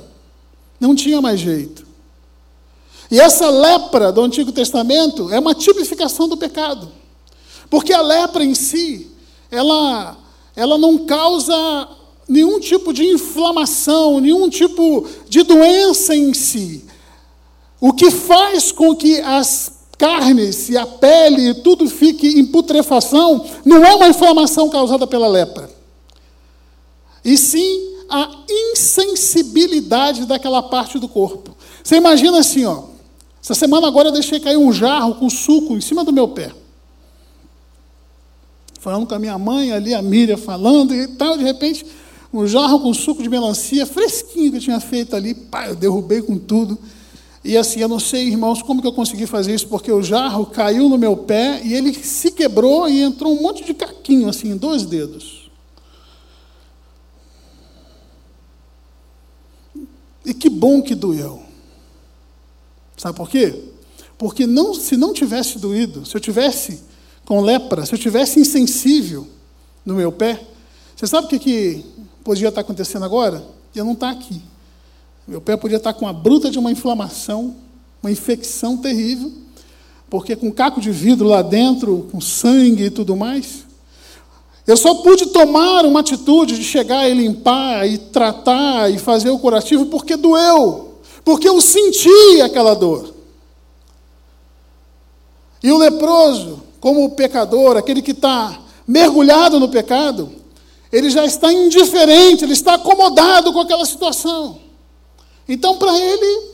[0.79, 1.85] não tinha mais jeito.
[3.11, 6.91] E essa lepra do Antigo Testamento é uma tipificação do pecado.
[7.69, 9.11] Porque a lepra em si,
[9.49, 10.17] ela,
[10.55, 11.87] ela não causa
[12.27, 16.85] nenhum tipo de inflamação, nenhum tipo de doença em si.
[17.81, 23.85] O que faz com que as carnes e a pele tudo fique em putrefação, não
[23.85, 25.69] é uma inflamação causada pela lepra.
[27.23, 31.55] E sim a insensibilidade daquela parte do corpo.
[31.83, 32.85] Você imagina assim, ó.
[33.43, 36.51] Essa semana agora eu deixei cair um jarro com suco em cima do meu pé.
[38.79, 41.85] Falando com a minha mãe ali, a Miriam falando e tal, de repente,
[42.33, 46.21] um jarro com suco de melancia fresquinho que eu tinha feito ali, pá, eu derrubei
[46.21, 46.77] com tudo.
[47.43, 50.45] E assim, eu não sei, irmãos, como que eu consegui fazer isso, porque o jarro
[50.45, 54.51] caiu no meu pé e ele se quebrou e entrou um monte de caquinho, assim,
[54.51, 55.49] em dois dedos.
[60.25, 61.41] E que bom que doeu.
[62.97, 63.63] Sabe por quê?
[64.17, 66.83] Porque não, se não tivesse doído, se eu tivesse
[67.23, 69.25] com lepra, se eu tivesse insensível
[69.85, 70.45] no meu pé,
[70.95, 71.85] você sabe o que, que
[72.23, 73.41] podia estar acontecendo agora?
[73.73, 74.41] Eu não estar aqui.
[75.29, 77.55] Meu pé podia estar com a bruta de uma inflamação,
[78.01, 79.31] uma infecção terrível,
[80.09, 83.63] porque com caco de vidro lá dentro, com sangue e tudo mais.
[84.65, 89.37] Eu só pude tomar uma atitude de chegar e limpar e tratar e fazer o
[89.37, 93.13] curativo porque doeu, porque eu senti aquela dor.
[95.61, 100.31] E o leproso, como o pecador, aquele que está mergulhado no pecado,
[100.91, 104.68] ele já está indiferente, ele está acomodado com aquela situação.
[105.49, 106.51] Então, para ele,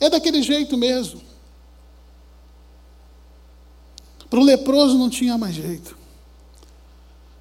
[0.00, 1.20] é daquele jeito mesmo.
[4.28, 5.96] Para o leproso não tinha mais jeito.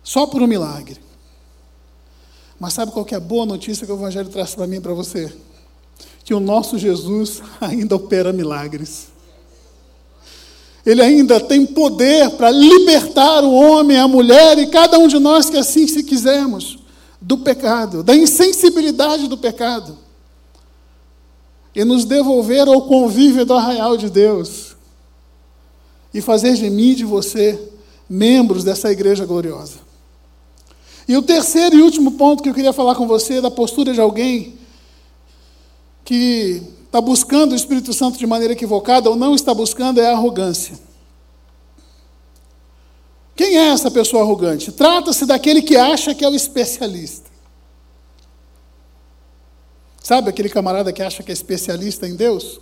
[0.03, 1.01] Só por um milagre.
[2.59, 4.93] Mas sabe qual é a boa notícia que o Evangelho traz para mim e para
[4.93, 5.35] você?
[6.23, 9.07] Que o nosso Jesus ainda opera milagres.
[10.85, 15.49] Ele ainda tem poder para libertar o homem, a mulher e cada um de nós
[15.49, 16.77] que assim se quisermos
[17.19, 20.06] do pecado, da insensibilidade do pecado
[21.77, 24.75] e nos devolver ao convívio do arraial de Deus
[26.11, 27.69] e fazer de mim e de você
[28.09, 29.77] membros dessa igreja gloriosa.
[31.07, 33.93] E o terceiro e último ponto que eu queria falar com você é da postura
[33.93, 34.55] de alguém
[36.03, 40.13] que está buscando o Espírito Santo de maneira equivocada ou não está buscando é a
[40.13, 40.79] arrogância.
[43.35, 44.71] Quem é essa pessoa arrogante?
[44.71, 47.26] Trata-se daquele que acha que é o especialista.
[50.07, 52.61] Sabe aquele camarada que acha que é especialista em Deus?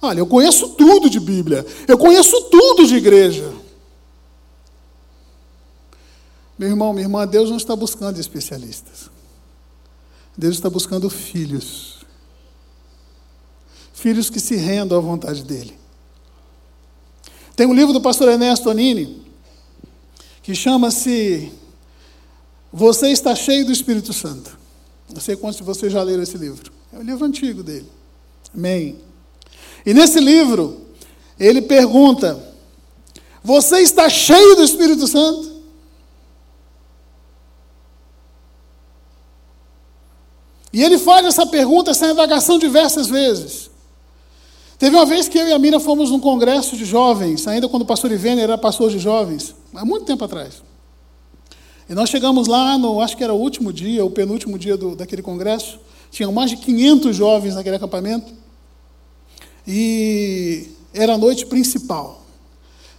[0.00, 3.52] Olha, eu conheço tudo de Bíblia, eu conheço tudo de igreja.
[6.58, 9.10] Meu irmão, minha irmã, Deus não está buscando especialistas.
[10.34, 12.02] Deus está buscando filhos.
[13.92, 15.78] Filhos que se rendam à vontade dEle.
[17.54, 19.22] Tem um livro do pastor Ernesto Anini
[20.42, 21.52] que chama-se
[22.72, 24.61] Você está cheio do Espírito Santo.
[25.10, 26.72] Não sei quantos de vocês já leram esse livro.
[26.92, 27.88] É um livro antigo dele.
[28.54, 28.98] Amém.
[29.84, 30.86] E nesse livro,
[31.38, 32.42] ele pergunta:
[33.42, 35.52] Você está cheio do Espírito Santo?
[40.72, 43.70] E ele faz essa pergunta, essa indagação diversas vezes.
[44.78, 47.82] Teve uma vez que eu e a Mira fomos num congresso de jovens, ainda quando
[47.82, 50.62] o pastor Ivene era pastor de jovens, há muito tempo atrás.
[51.92, 54.96] E nós chegamos lá, no, acho que era o último dia, o penúltimo dia do,
[54.96, 55.78] daquele congresso,
[56.10, 58.32] tinham mais de 500 jovens naquele acampamento,
[59.68, 62.22] e era a noite principal.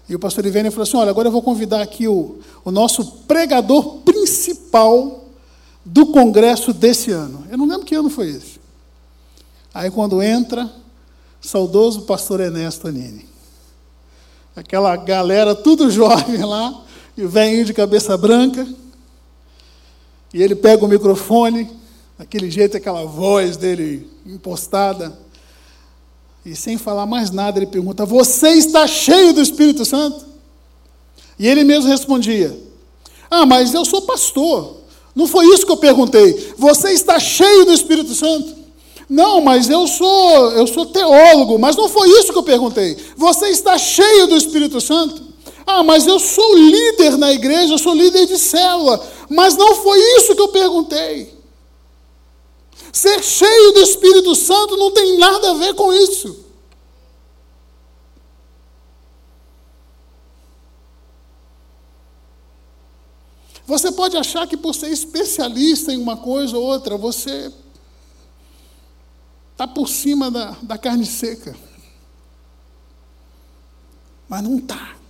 [0.07, 3.03] E o pastor Ivene falou assim: Olha, agora eu vou convidar aqui o, o nosso
[3.27, 5.23] pregador principal
[5.83, 7.47] do congresso desse ano.
[7.49, 8.59] Eu não lembro que ano foi esse.
[9.73, 10.71] Aí quando entra,
[11.41, 13.25] saudoso pastor Ernesto Anini.
[14.55, 16.83] Aquela galera, tudo jovem lá,
[17.17, 18.82] e velhinho de cabeça branca.
[20.33, 21.69] E ele pega o microfone,
[22.17, 25.17] daquele jeito, aquela voz dele impostada.
[26.45, 30.25] E sem falar mais nada, ele pergunta: Você está cheio do Espírito Santo?
[31.37, 32.57] E ele mesmo respondia:
[33.29, 34.77] Ah, mas eu sou pastor.
[35.15, 36.53] Não foi isso que eu perguntei.
[36.57, 38.63] Você está cheio do Espírito Santo?
[39.07, 42.97] Não, mas eu sou, eu sou teólogo, mas não foi isso que eu perguntei.
[43.15, 45.21] Você está cheio do Espírito Santo?
[45.67, 49.99] Ah, mas eu sou líder na igreja, eu sou líder de célula, mas não foi
[50.17, 51.41] isso que eu perguntei.
[52.91, 56.43] Ser cheio do Espírito Santo não tem nada a ver com isso.
[63.65, 67.51] Você pode achar que por ser especialista em uma coisa ou outra, você
[69.51, 71.55] está por cima da, da carne seca.
[74.27, 75.02] Mas não está.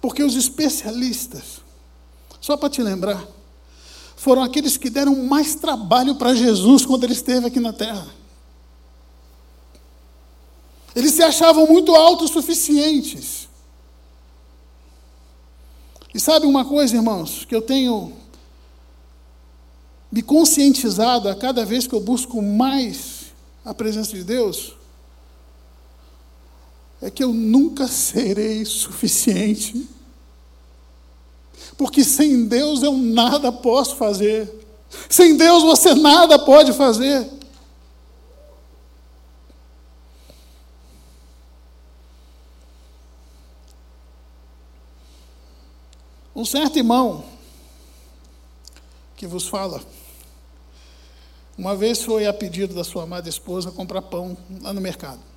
[0.00, 1.60] Porque os especialistas,
[2.40, 3.26] só para te lembrar,
[4.16, 8.06] foram aqueles que deram mais trabalho para Jesus quando ele esteve aqui na terra.
[10.94, 13.48] Eles se achavam muito autossuficientes.
[16.12, 18.12] E sabe uma coisa, irmãos, que eu tenho
[20.10, 23.26] me conscientizado a cada vez que eu busco mais
[23.64, 24.74] a presença de Deus?
[27.02, 29.88] É que eu nunca serei suficiente.
[31.76, 34.52] Porque sem Deus eu nada posso fazer.
[35.08, 37.28] Sem Deus você nada pode fazer.
[46.34, 47.24] Um certo irmão
[49.16, 49.82] que vos fala,
[51.58, 55.29] uma vez foi a pedido da sua amada esposa comprar pão lá no mercado.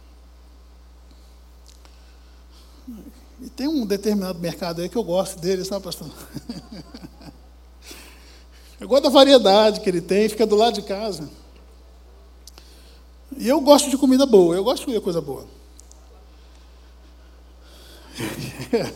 [3.41, 6.09] E tem um determinado mercado aí que eu gosto dele, sabe, pastor?
[8.79, 11.29] Eu gosto da variedade que ele tem, fica do lado de casa.
[13.37, 15.47] E eu gosto de comida boa, eu gosto de comer coisa boa.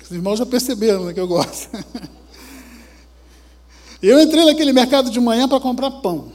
[0.00, 1.70] Os irmãos já perceberam né, que eu gosto.
[4.02, 6.32] Eu entrei naquele mercado de manhã para comprar pão.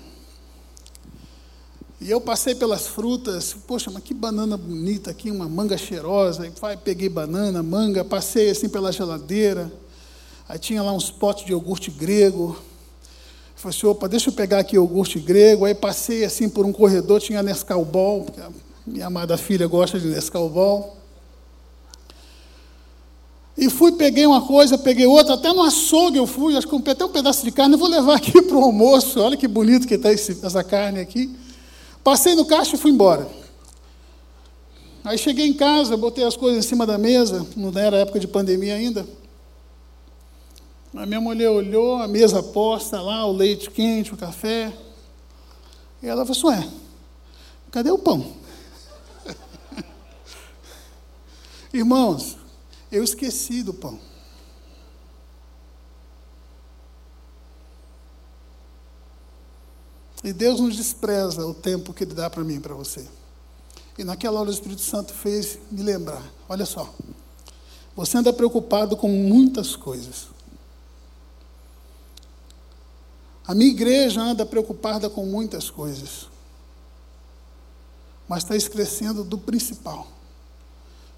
[2.00, 6.44] E eu passei pelas frutas, poxa, mas que banana bonita aqui, uma manga cheirosa.
[6.44, 9.72] Aí peguei banana, manga, passei assim pela geladeira.
[10.48, 12.58] Aí tinha lá uns potes de iogurte grego.
[13.56, 15.64] falei assim, opa, deixa eu pegar aqui iogurte grego.
[15.64, 18.26] Aí passei assim por um corredor, tinha Nescau Ball,
[18.86, 20.98] minha amada filha gosta de Nescau Ball.
[23.58, 26.92] E fui, peguei uma coisa, peguei outra, até no açougue eu fui, acho que comprei
[26.92, 29.94] até um pedaço de carne, vou levar aqui para o almoço, olha que bonito que
[29.94, 31.34] está essa carne aqui.
[32.06, 33.28] Passei no caixa e fui embora.
[35.04, 38.28] Aí cheguei em casa, botei as coisas em cima da mesa, não era época de
[38.28, 39.08] pandemia ainda.
[40.94, 44.72] A minha mulher olhou, a mesa posta lá, o leite quente, o café.
[46.04, 46.70] E ela falou assim, ué,
[47.72, 48.34] cadê o pão?
[51.74, 52.38] Irmãos,
[52.92, 54.00] eu esqueci do pão.
[60.26, 63.06] E Deus nos despreza o tempo que Ele dá para mim e para você.
[63.96, 66.92] E naquela hora o Espírito Santo fez me lembrar: olha só,
[67.96, 70.30] você anda preocupado com muitas coisas.
[73.46, 76.28] A minha igreja anda preocupada com muitas coisas.
[78.28, 80.08] Mas está esquecendo do principal,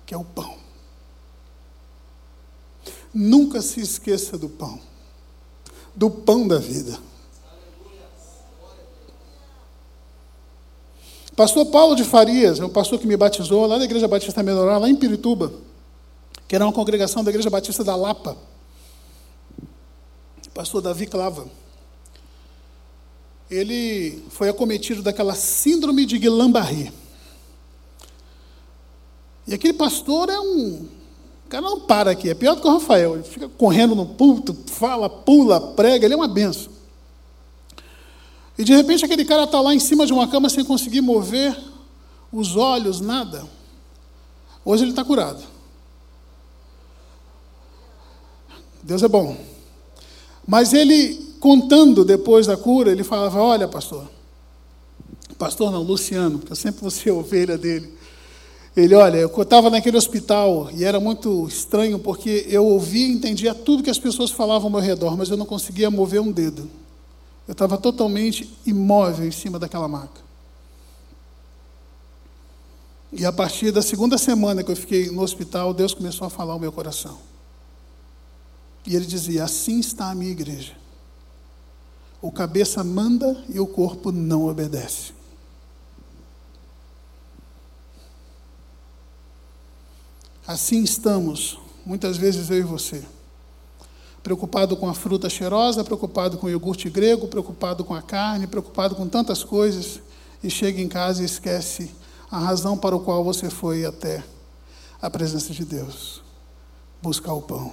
[0.06, 0.58] que é o pão.
[3.14, 4.82] Nunca se esqueça do pão,
[5.96, 7.00] do pão da vida.
[11.38, 14.80] Pastor Paulo de Farias, é um pastor que me batizou lá na Igreja Batista Melhorar,
[14.80, 15.54] lá em Pirituba,
[16.48, 18.36] que era uma congregação da Igreja Batista da Lapa.
[20.52, 21.46] Pastor Davi Clava.
[23.52, 26.92] Ele foi acometido daquela síndrome de Guillain-Barré.
[29.46, 30.88] E aquele pastor é um.
[31.46, 33.14] O cara não para aqui, é pior do que o Rafael.
[33.14, 36.77] Ele fica correndo no púlpito, fala, pula, prega, ele é uma benção.
[38.58, 41.56] E de repente aquele cara está lá em cima de uma cama sem conseguir mover
[42.32, 43.46] os olhos, nada.
[44.66, 45.44] Hoje ele está curado.
[48.82, 49.38] Deus é bom.
[50.46, 54.10] Mas ele, contando depois da cura, ele falava: Olha, pastor,
[55.38, 57.94] pastor não, Luciano, porque eu sempre vou ser ovelha dele.
[58.76, 63.54] Ele, olha, eu estava naquele hospital e era muito estranho porque eu ouvia e entendia
[63.56, 66.70] tudo que as pessoas falavam ao meu redor, mas eu não conseguia mover um dedo.
[67.48, 70.22] Eu estava totalmente imóvel em cima daquela maca.
[73.12, 76.54] E a partir da segunda semana que eu fiquei no hospital, Deus começou a falar
[76.54, 77.18] ao meu coração.
[78.86, 80.76] E ele dizia: Assim está a minha igreja.
[82.22, 85.14] O cabeça manda e o corpo não obedece.
[90.46, 93.06] Assim estamos, muitas vezes eu e você
[94.28, 98.94] preocupado com a fruta cheirosa, preocupado com o iogurte grego, preocupado com a carne, preocupado
[98.94, 100.02] com tantas coisas,
[100.44, 101.90] e chega em casa e esquece
[102.30, 104.22] a razão para o qual você foi até
[105.02, 106.22] a presença de Deus
[107.02, 107.72] buscar o pão.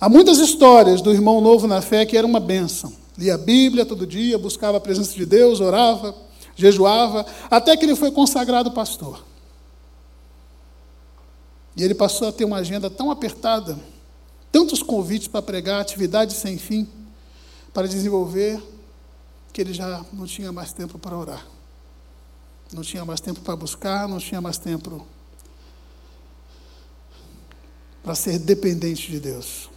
[0.00, 2.90] Há muitas histórias do irmão novo na fé que era uma bênção.
[3.18, 6.14] Lia a Bíblia todo dia, buscava a presença de Deus, orava,
[6.56, 9.33] jejuava, até que ele foi consagrado pastor.
[11.76, 13.78] E ele passou a ter uma agenda tão apertada,
[14.52, 16.88] tantos convites para pregar, atividades sem fim,
[17.72, 18.62] para desenvolver,
[19.52, 21.46] que ele já não tinha mais tempo para orar.
[22.72, 25.06] Não tinha mais tempo para buscar, não tinha mais tempo
[28.02, 29.68] para ser dependente de Deus.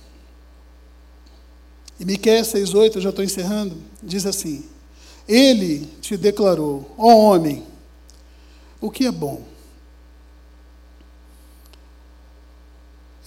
[2.00, 4.64] E Miqueias 6,8, eu já estou encerrando, diz assim:
[5.28, 7.66] Ele te declarou, ó homem,
[8.80, 9.57] o que é bom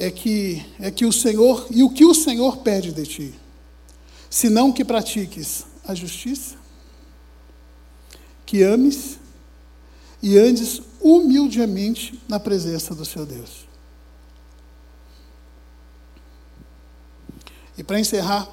[0.00, 3.34] é que, é que o Senhor, e o que o Senhor pede de ti?
[4.30, 6.56] Senão que pratiques a justiça,
[8.46, 9.18] que ames
[10.22, 13.68] e andes humildemente na presença do seu Deus.
[17.76, 18.48] E para encerrar,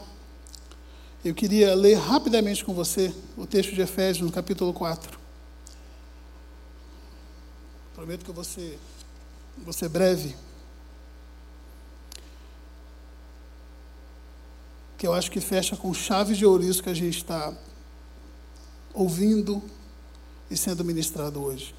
[1.23, 5.17] eu queria ler rapidamente com você o texto de Efésios, no capítulo 4.
[7.95, 8.77] Prometo que eu vou ser,
[9.63, 10.35] vou ser breve.
[14.97, 17.53] Que eu acho que fecha com chave de ouro isso que a gente está
[18.93, 19.61] ouvindo
[20.49, 21.75] e sendo ministrado hoje.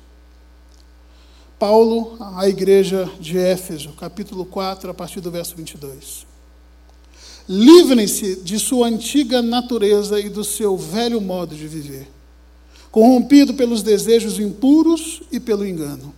[1.58, 6.24] Paulo, à igreja de Éfeso, capítulo 4, a partir do verso 22.
[7.48, 12.08] Livrem-se de sua antiga natureza e do seu velho modo de viver,
[12.92, 16.14] corrompido pelos desejos impuros e pelo engano.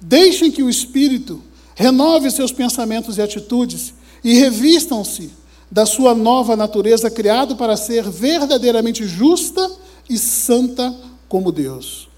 [0.00, 1.40] Deixem que o Espírito
[1.76, 3.94] renove seus pensamentos e atitudes
[4.24, 5.41] e revistam-se
[5.72, 9.70] da sua nova natureza, criado para ser verdadeiramente justa
[10.06, 10.94] e santa
[11.30, 12.10] como Deus.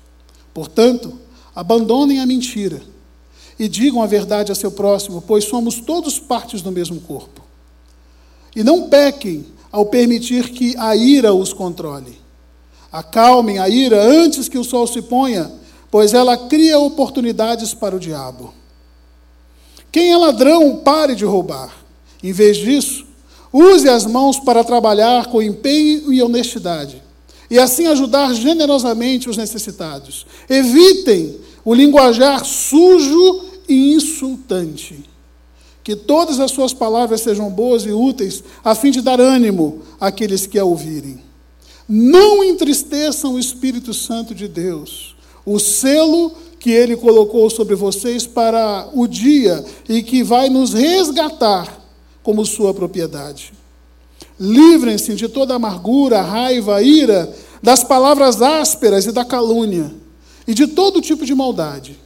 [0.52, 1.16] Portanto,
[1.54, 2.82] abandonem a mentira
[3.56, 7.42] e digam a verdade a seu próximo, pois somos todos partes do mesmo corpo.
[8.56, 12.18] E não pequem ao permitir que a ira os controle.
[12.90, 15.52] Acalmem a ira antes que o sol se ponha,
[15.92, 18.52] pois ela cria oportunidades para o diabo.
[19.92, 21.72] Quem é ladrão, pare de roubar.
[22.20, 23.13] Em vez disso,
[23.56, 27.00] Use as mãos para trabalhar com empenho e honestidade,
[27.48, 30.26] e assim ajudar generosamente os necessitados.
[30.50, 35.08] Evitem o linguajar sujo e insultante.
[35.84, 40.46] Que todas as suas palavras sejam boas e úteis, a fim de dar ânimo àqueles
[40.46, 41.22] que a ouvirem.
[41.88, 45.14] Não entristeçam o Espírito Santo de Deus,
[45.46, 51.83] o selo que ele colocou sobre vocês para o dia e que vai nos resgatar
[52.24, 53.52] como sua propriedade.
[54.40, 59.94] Livrem-se de toda amargura, raiva, ira, das palavras ásperas e da calúnia,
[60.48, 61.96] e de todo tipo de maldade.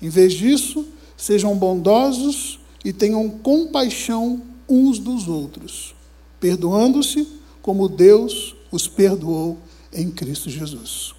[0.00, 0.84] Em vez disso,
[1.16, 5.94] sejam bondosos e tenham compaixão uns dos outros,
[6.38, 7.26] perdoando-se
[7.62, 9.58] como Deus os perdoou
[9.92, 11.14] em Cristo Jesus.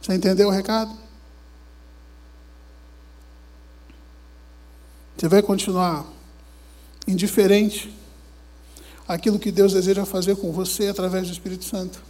[0.00, 1.09] Você entendeu o recado?
[5.20, 6.06] Você vai continuar
[7.06, 7.94] indiferente
[9.06, 12.02] àquilo que Deus deseja fazer com você através do Espírito Santo?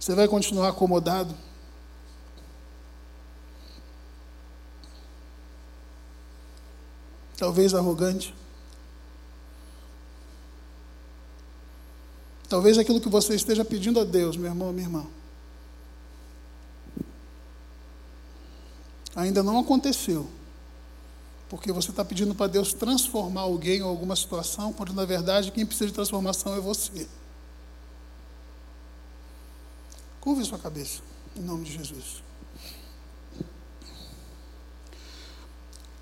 [0.00, 1.34] Você vai continuar acomodado?
[7.36, 8.34] Talvez arrogante?
[12.48, 15.06] Talvez aquilo que você esteja pedindo a Deus, meu irmão, minha irmã,
[19.14, 20.26] ainda não aconteceu.
[21.48, 25.64] Porque você está pedindo para Deus transformar alguém ou alguma situação, quando na verdade quem
[25.64, 27.06] precisa de transformação é você.
[30.20, 31.02] Curve sua cabeça,
[31.36, 32.22] em nome de Jesus.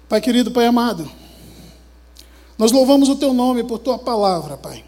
[0.09, 1.11] Pai querido, Pai amado,
[2.57, 4.84] nós louvamos o Teu nome por Tua palavra, Pai.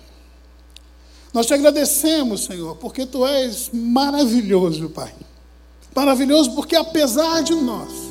[1.32, 5.12] Nós te agradecemos, Senhor, porque Tu és maravilhoso, Pai.
[5.94, 8.03] Maravilhoso porque, apesar de nós,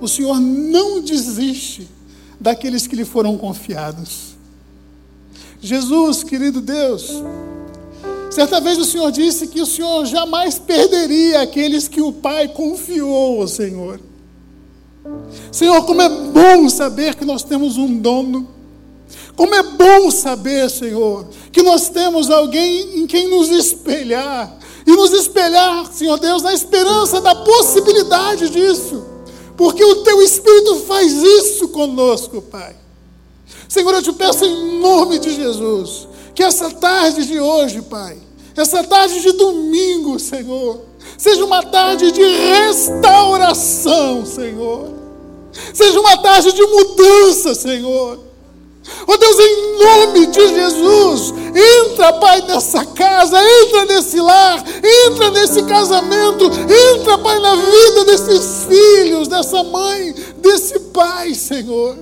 [0.00, 1.88] o Senhor não desiste
[2.40, 4.36] daqueles que lhe foram confiados.
[5.60, 7.22] Jesus, querido Deus,
[8.30, 13.40] certa vez o Senhor disse que o Senhor jamais perderia aqueles que o Pai confiou
[13.40, 14.00] ao Senhor.
[15.50, 18.48] Senhor, como é bom saber que nós temos um dono.
[19.34, 24.56] Como é bom saber, Senhor, que nós temos alguém em quem nos espelhar.
[24.86, 29.17] E nos espelhar, Senhor Deus, na esperança da possibilidade disso
[29.58, 32.76] porque o teu Espírito faz isso conosco, Pai.
[33.68, 38.16] Senhor, eu te peço em nome de Jesus, que essa tarde de hoje, Pai,
[38.56, 40.82] essa tarde de domingo, Senhor,
[41.18, 44.94] seja uma tarde de restauração, Senhor.
[45.74, 48.27] Seja uma tarde de mudança, Senhor.
[49.06, 54.62] Oh Deus, em nome de Jesus, entra, Pai, nessa casa, entra nesse lar,
[55.06, 61.96] entra nesse casamento, entra, Pai, na vida desses filhos, dessa mãe, desse pai, Senhor.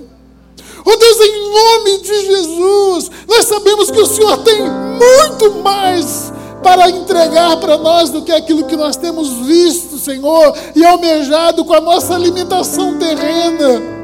[0.85, 6.31] Oh Deus, em nome de Jesus, nós sabemos que o Senhor tem muito mais
[6.63, 11.73] para entregar para nós do que aquilo que nós temos visto, Senhor, e almejado com
[11.73, 13.96] a nossa limitação terrena.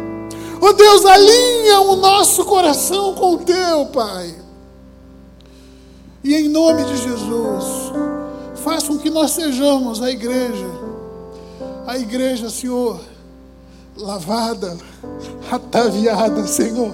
[0.65, 4.33] Oh Deus, alinha o nosso coração com o teu, Pai.
[6.23, 7.91] E em nome de Jesus,
[8.63, 10.65] faça com que nós sejamos a igreja,
[11.85, 12.97] a igreja, Senhor,
[13.97, 14.77] lavada,
[15.51, 16.93] ataviada, Senhor,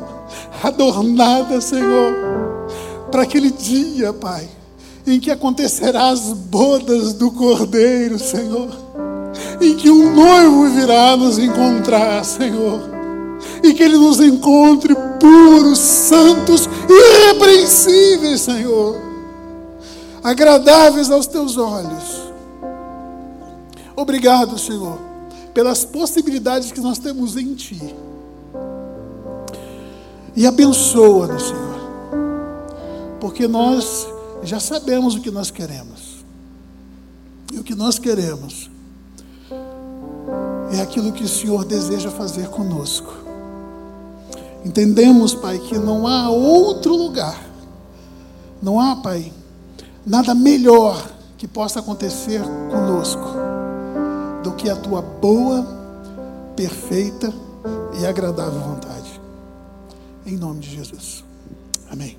[0.63, 2.11] adornada, Senhor,
[3.11, 4.49] para aquele dia, Pai,
[5.05, 8.69] em que acontecerá as bodas do Cordeiro, Senhor,
[9.61, 12.97] em que um noivo virá nos encontrar, Senhor
[13.63, 18.95] e que Ele nos encontre puros, santos, irrepreensíveis, Senhor,
[20.23, 22.29] agradáveis aos Teus olhos.
[23.95, 24.97] Obrigado, Senhor,
[25.53, 27.95] pelas possibilidades que nós temos em Ti.
[30.35, 31.79] E abençoa-nos, Senhor,
[33.19, 34.07] porque nós
[34.43, 36.19] já sabemos o que nós queremos.
[37.51, 38.69] E o que nós queremos
[40.71, 43.28] é aquilo que o Senhor deseja fazer conosco.
[44.65, 47.49] Entendemos, Pai, que não há outro lugar,
[48.61, 49.31] não há, Pai,
[50.05, 53.23] nada melhor que possa acontecer conosco
[54.43, 55.65] do que a tua boa,
[56.55, 57.33] perfeita
[57.99, 59.21] e agradável vontade.
[60.25, 61.23] Em nome de Jesus.
[61.89, 62.17] Amém.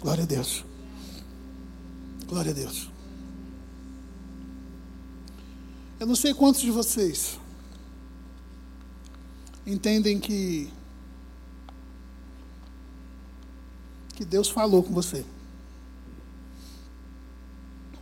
[0.00, 0.64] Glória a Deus.
[2.26, 2.90] Glória a Deus.
[5.98, 7.38] Eu não sei quantos de vocês
[9.66, 10.72] entendem que
[14.20, 15.24] que Deus falou com você.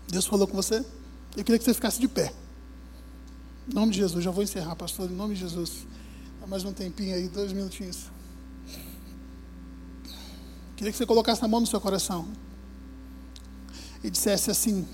[0.09, 0.85] Deus falou com você?
[1.37, 2.35] Eu queria que você ficasse de pé.
[3.69, 5.87] Em nome de Jesus, já vou encerrar, pastor, em nome de Jesus.
[6.41, 8.11] Dá mais um tempinho aí, dois minutinhos.
[10.75, 12.27] Queria que você colocasse a mão no seu coração
[14.03, 14.89] e dissesse assim: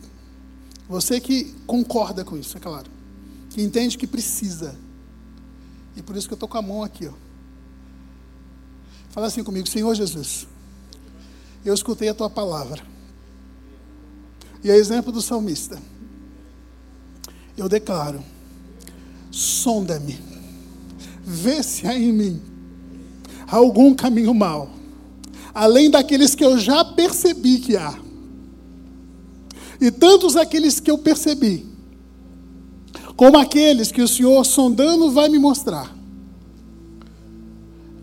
[0.86, 2.90] você que concorda com isso, é claro,
[3.48, 4.78] que entende que precisa,
[5.96, 7.14] e por isso que eu estou com a mão aqui, ó.
[9.08, 10.46] Fala assim comigo, Senhor Jesus,
[11.64, 12.82] eu escutei a tua palavra.
[14.62, 15.80] E a exemplo do salmista,
[17.56, 18.22] eu declaro:
[19.30, 20.18] sonda-me,
[21.24, 22.42] vê se há em mim
[23.46, 24.70] algum caminho mau,
[25.54, 27.98] além daqueles que eu já percebi que há,
[29.80, 31.66] e tantos aqueles que eu percebi,
[33.16, 35.94] como aqueles que o Senhor sondando vai me mostrar,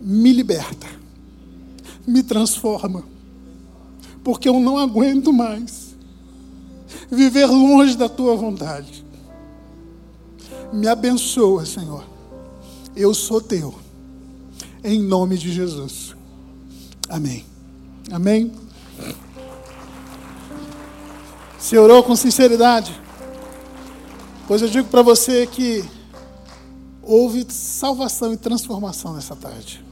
[0.00, 0.86] me liberta,
[2.06, 3.04] me transforma,
[4.22, 5.94] porque eu não aguento mais
[7.10, 9.04] viver longe da tua vontade.
[10.72, 12.04] Me abençoa, Senhor.
[12.96, 13.74] Eu sou teu.
[14.82, 16.14] Em nome de Jesus.
[17.08, 17.44] Amém.
[18.10, 18.52] Amém.
[21.58, 23.00] Se orou com sinceridade,
[24.48, 25.84] pois eu digo para você que
[27.02, 29.84] houve salvação e transformação nessa tarde.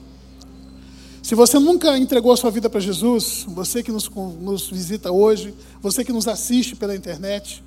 [1.30, 4.10] Se você nunca entregou a sua vida para Jesus, você que nos,
[4.40, 7.62] nos, visita hoje, você que nos assiste pela internet,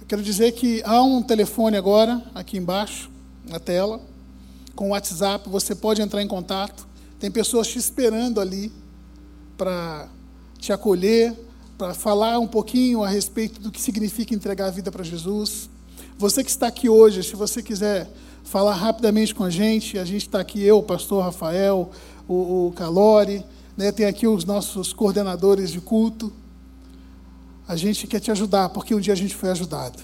[0.00, 3.10] eu quero dizer que há um telefone agora, aqui embaixo,
[3.44, 4.00] na tela,
[4.76, 6.86] com o WhatsApp, você pode entrar em contato.
[7.18, 8.70] Tem pessoas te esperando ali
[9.58, 10.08] para
[10.56, 11.34] te acolher,
[11.76, 15.68] para falar um pouquinho a respeito do que significa entregar a vida para Jesus.
[16.16, 18.08] Você que está aqui hoje, se você quiser
[18.44, 21.90] falar rapidamente com a gente, a gente está aqui, eu, pastor Rafael,
[22.28, 22.74] o, o
[23.76, 26.32] né, tem aqui os nossos coordenadores de culto.
[27.68, 29.98] A gente quer te ajudar, porque um dia a gente foi ajudado.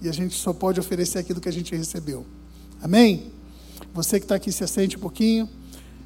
[0.00, 2.26] E a gente só pode oferecer aquilo que a gente recebeu.
[2.82, 3.30] Amém?
[3.94, 5.48] Você que está aqui, se assente um pouquinho.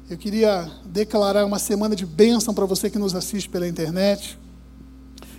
[0.09, 4.37] Eu queria declarar uma semana de bênção para você que nos assiste pela internet.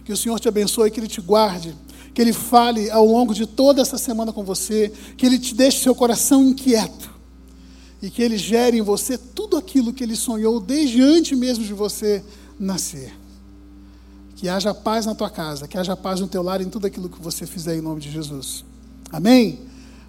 [0.05, 1.76] Que o Senhor te abençoe, que Ele te guarde,
[2.12, 5.81] que Ele fale ao longo de toda essa semana com você, que Ele te deixe
[5.81, 7.17] seu coração inquieto
[8.01, 11.72] e que Ele gere em você tudo aquilo que Ele sonhou desde antes mesmo de
[11.72, 12.24] você
[12.59, 13.12] nascer.
[14.36, 17.09] Que haja paz na tua casa, que haja paz no teu lar em tudo aquilo
[17.09, 18.64] que você fizer em nome de Jesus.
[19.11, 19.61] Amém?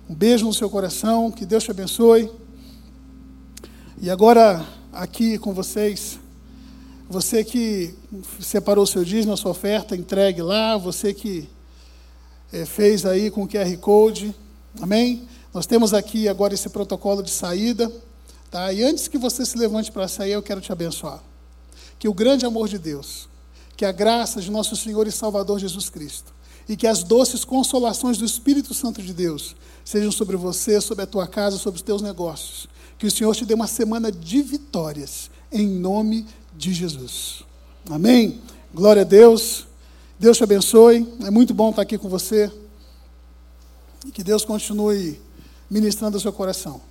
[0.08, 2.30] Um beijo no seu coração, que Deus te abençoe.
[4.02, 6.20] E agora, aqui com vocês,
[7.10, 7.96] você que
[8.40, 10.78] separou o seu dízimo, a sua oferta, entregue lá.
[10.78, 11.50] Você que
[12.54, 14.34] é, fez aí com o QR Code.
[14.80, 15.28] Amém?
[15.54, 17.92] Nós temos aqui agora esse protocolo de saída.
[18.52, 18.72] Tá?
[18.74, 21.22] E antes que você se levante para sair, eu quero te abençoar.
[21.98, 23.28] Que o grande amor de Deus,
[23.76, 26.34] que a graça de nosso Senhor e Salvador Jesus Cristo,
[26.68, 31.08] e que as doces consolações do Espírito Santo de Deus sejam sobre você, sobre a
[31.08, 32.68] tua casa, sobre os teus negócios.
[32.98, 36.26] Que o Senhor te dê uma semana de vitórias, em nome
[36.56, 37.44] de Jesus.
[37.90, 38.40] Amém?
[38.74, 39.66] Glória a Deus.
[40.20, 41.08] Deus te abençoe.
[41.26, 42.52] É muito bom estar aqui com você.
[44.06, 45.20] E que Deus continue
[45.70, 46.82] ministrando o seu coração.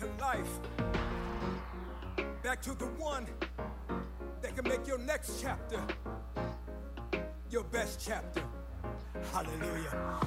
[0.00, 0.58] To life.
[2.42, 3.26] Back to the one
[4.42, 5.80] that can make your next chapter
[7.50, 8.42] your best chapter.
[9.32, 10.20] Hallelujah.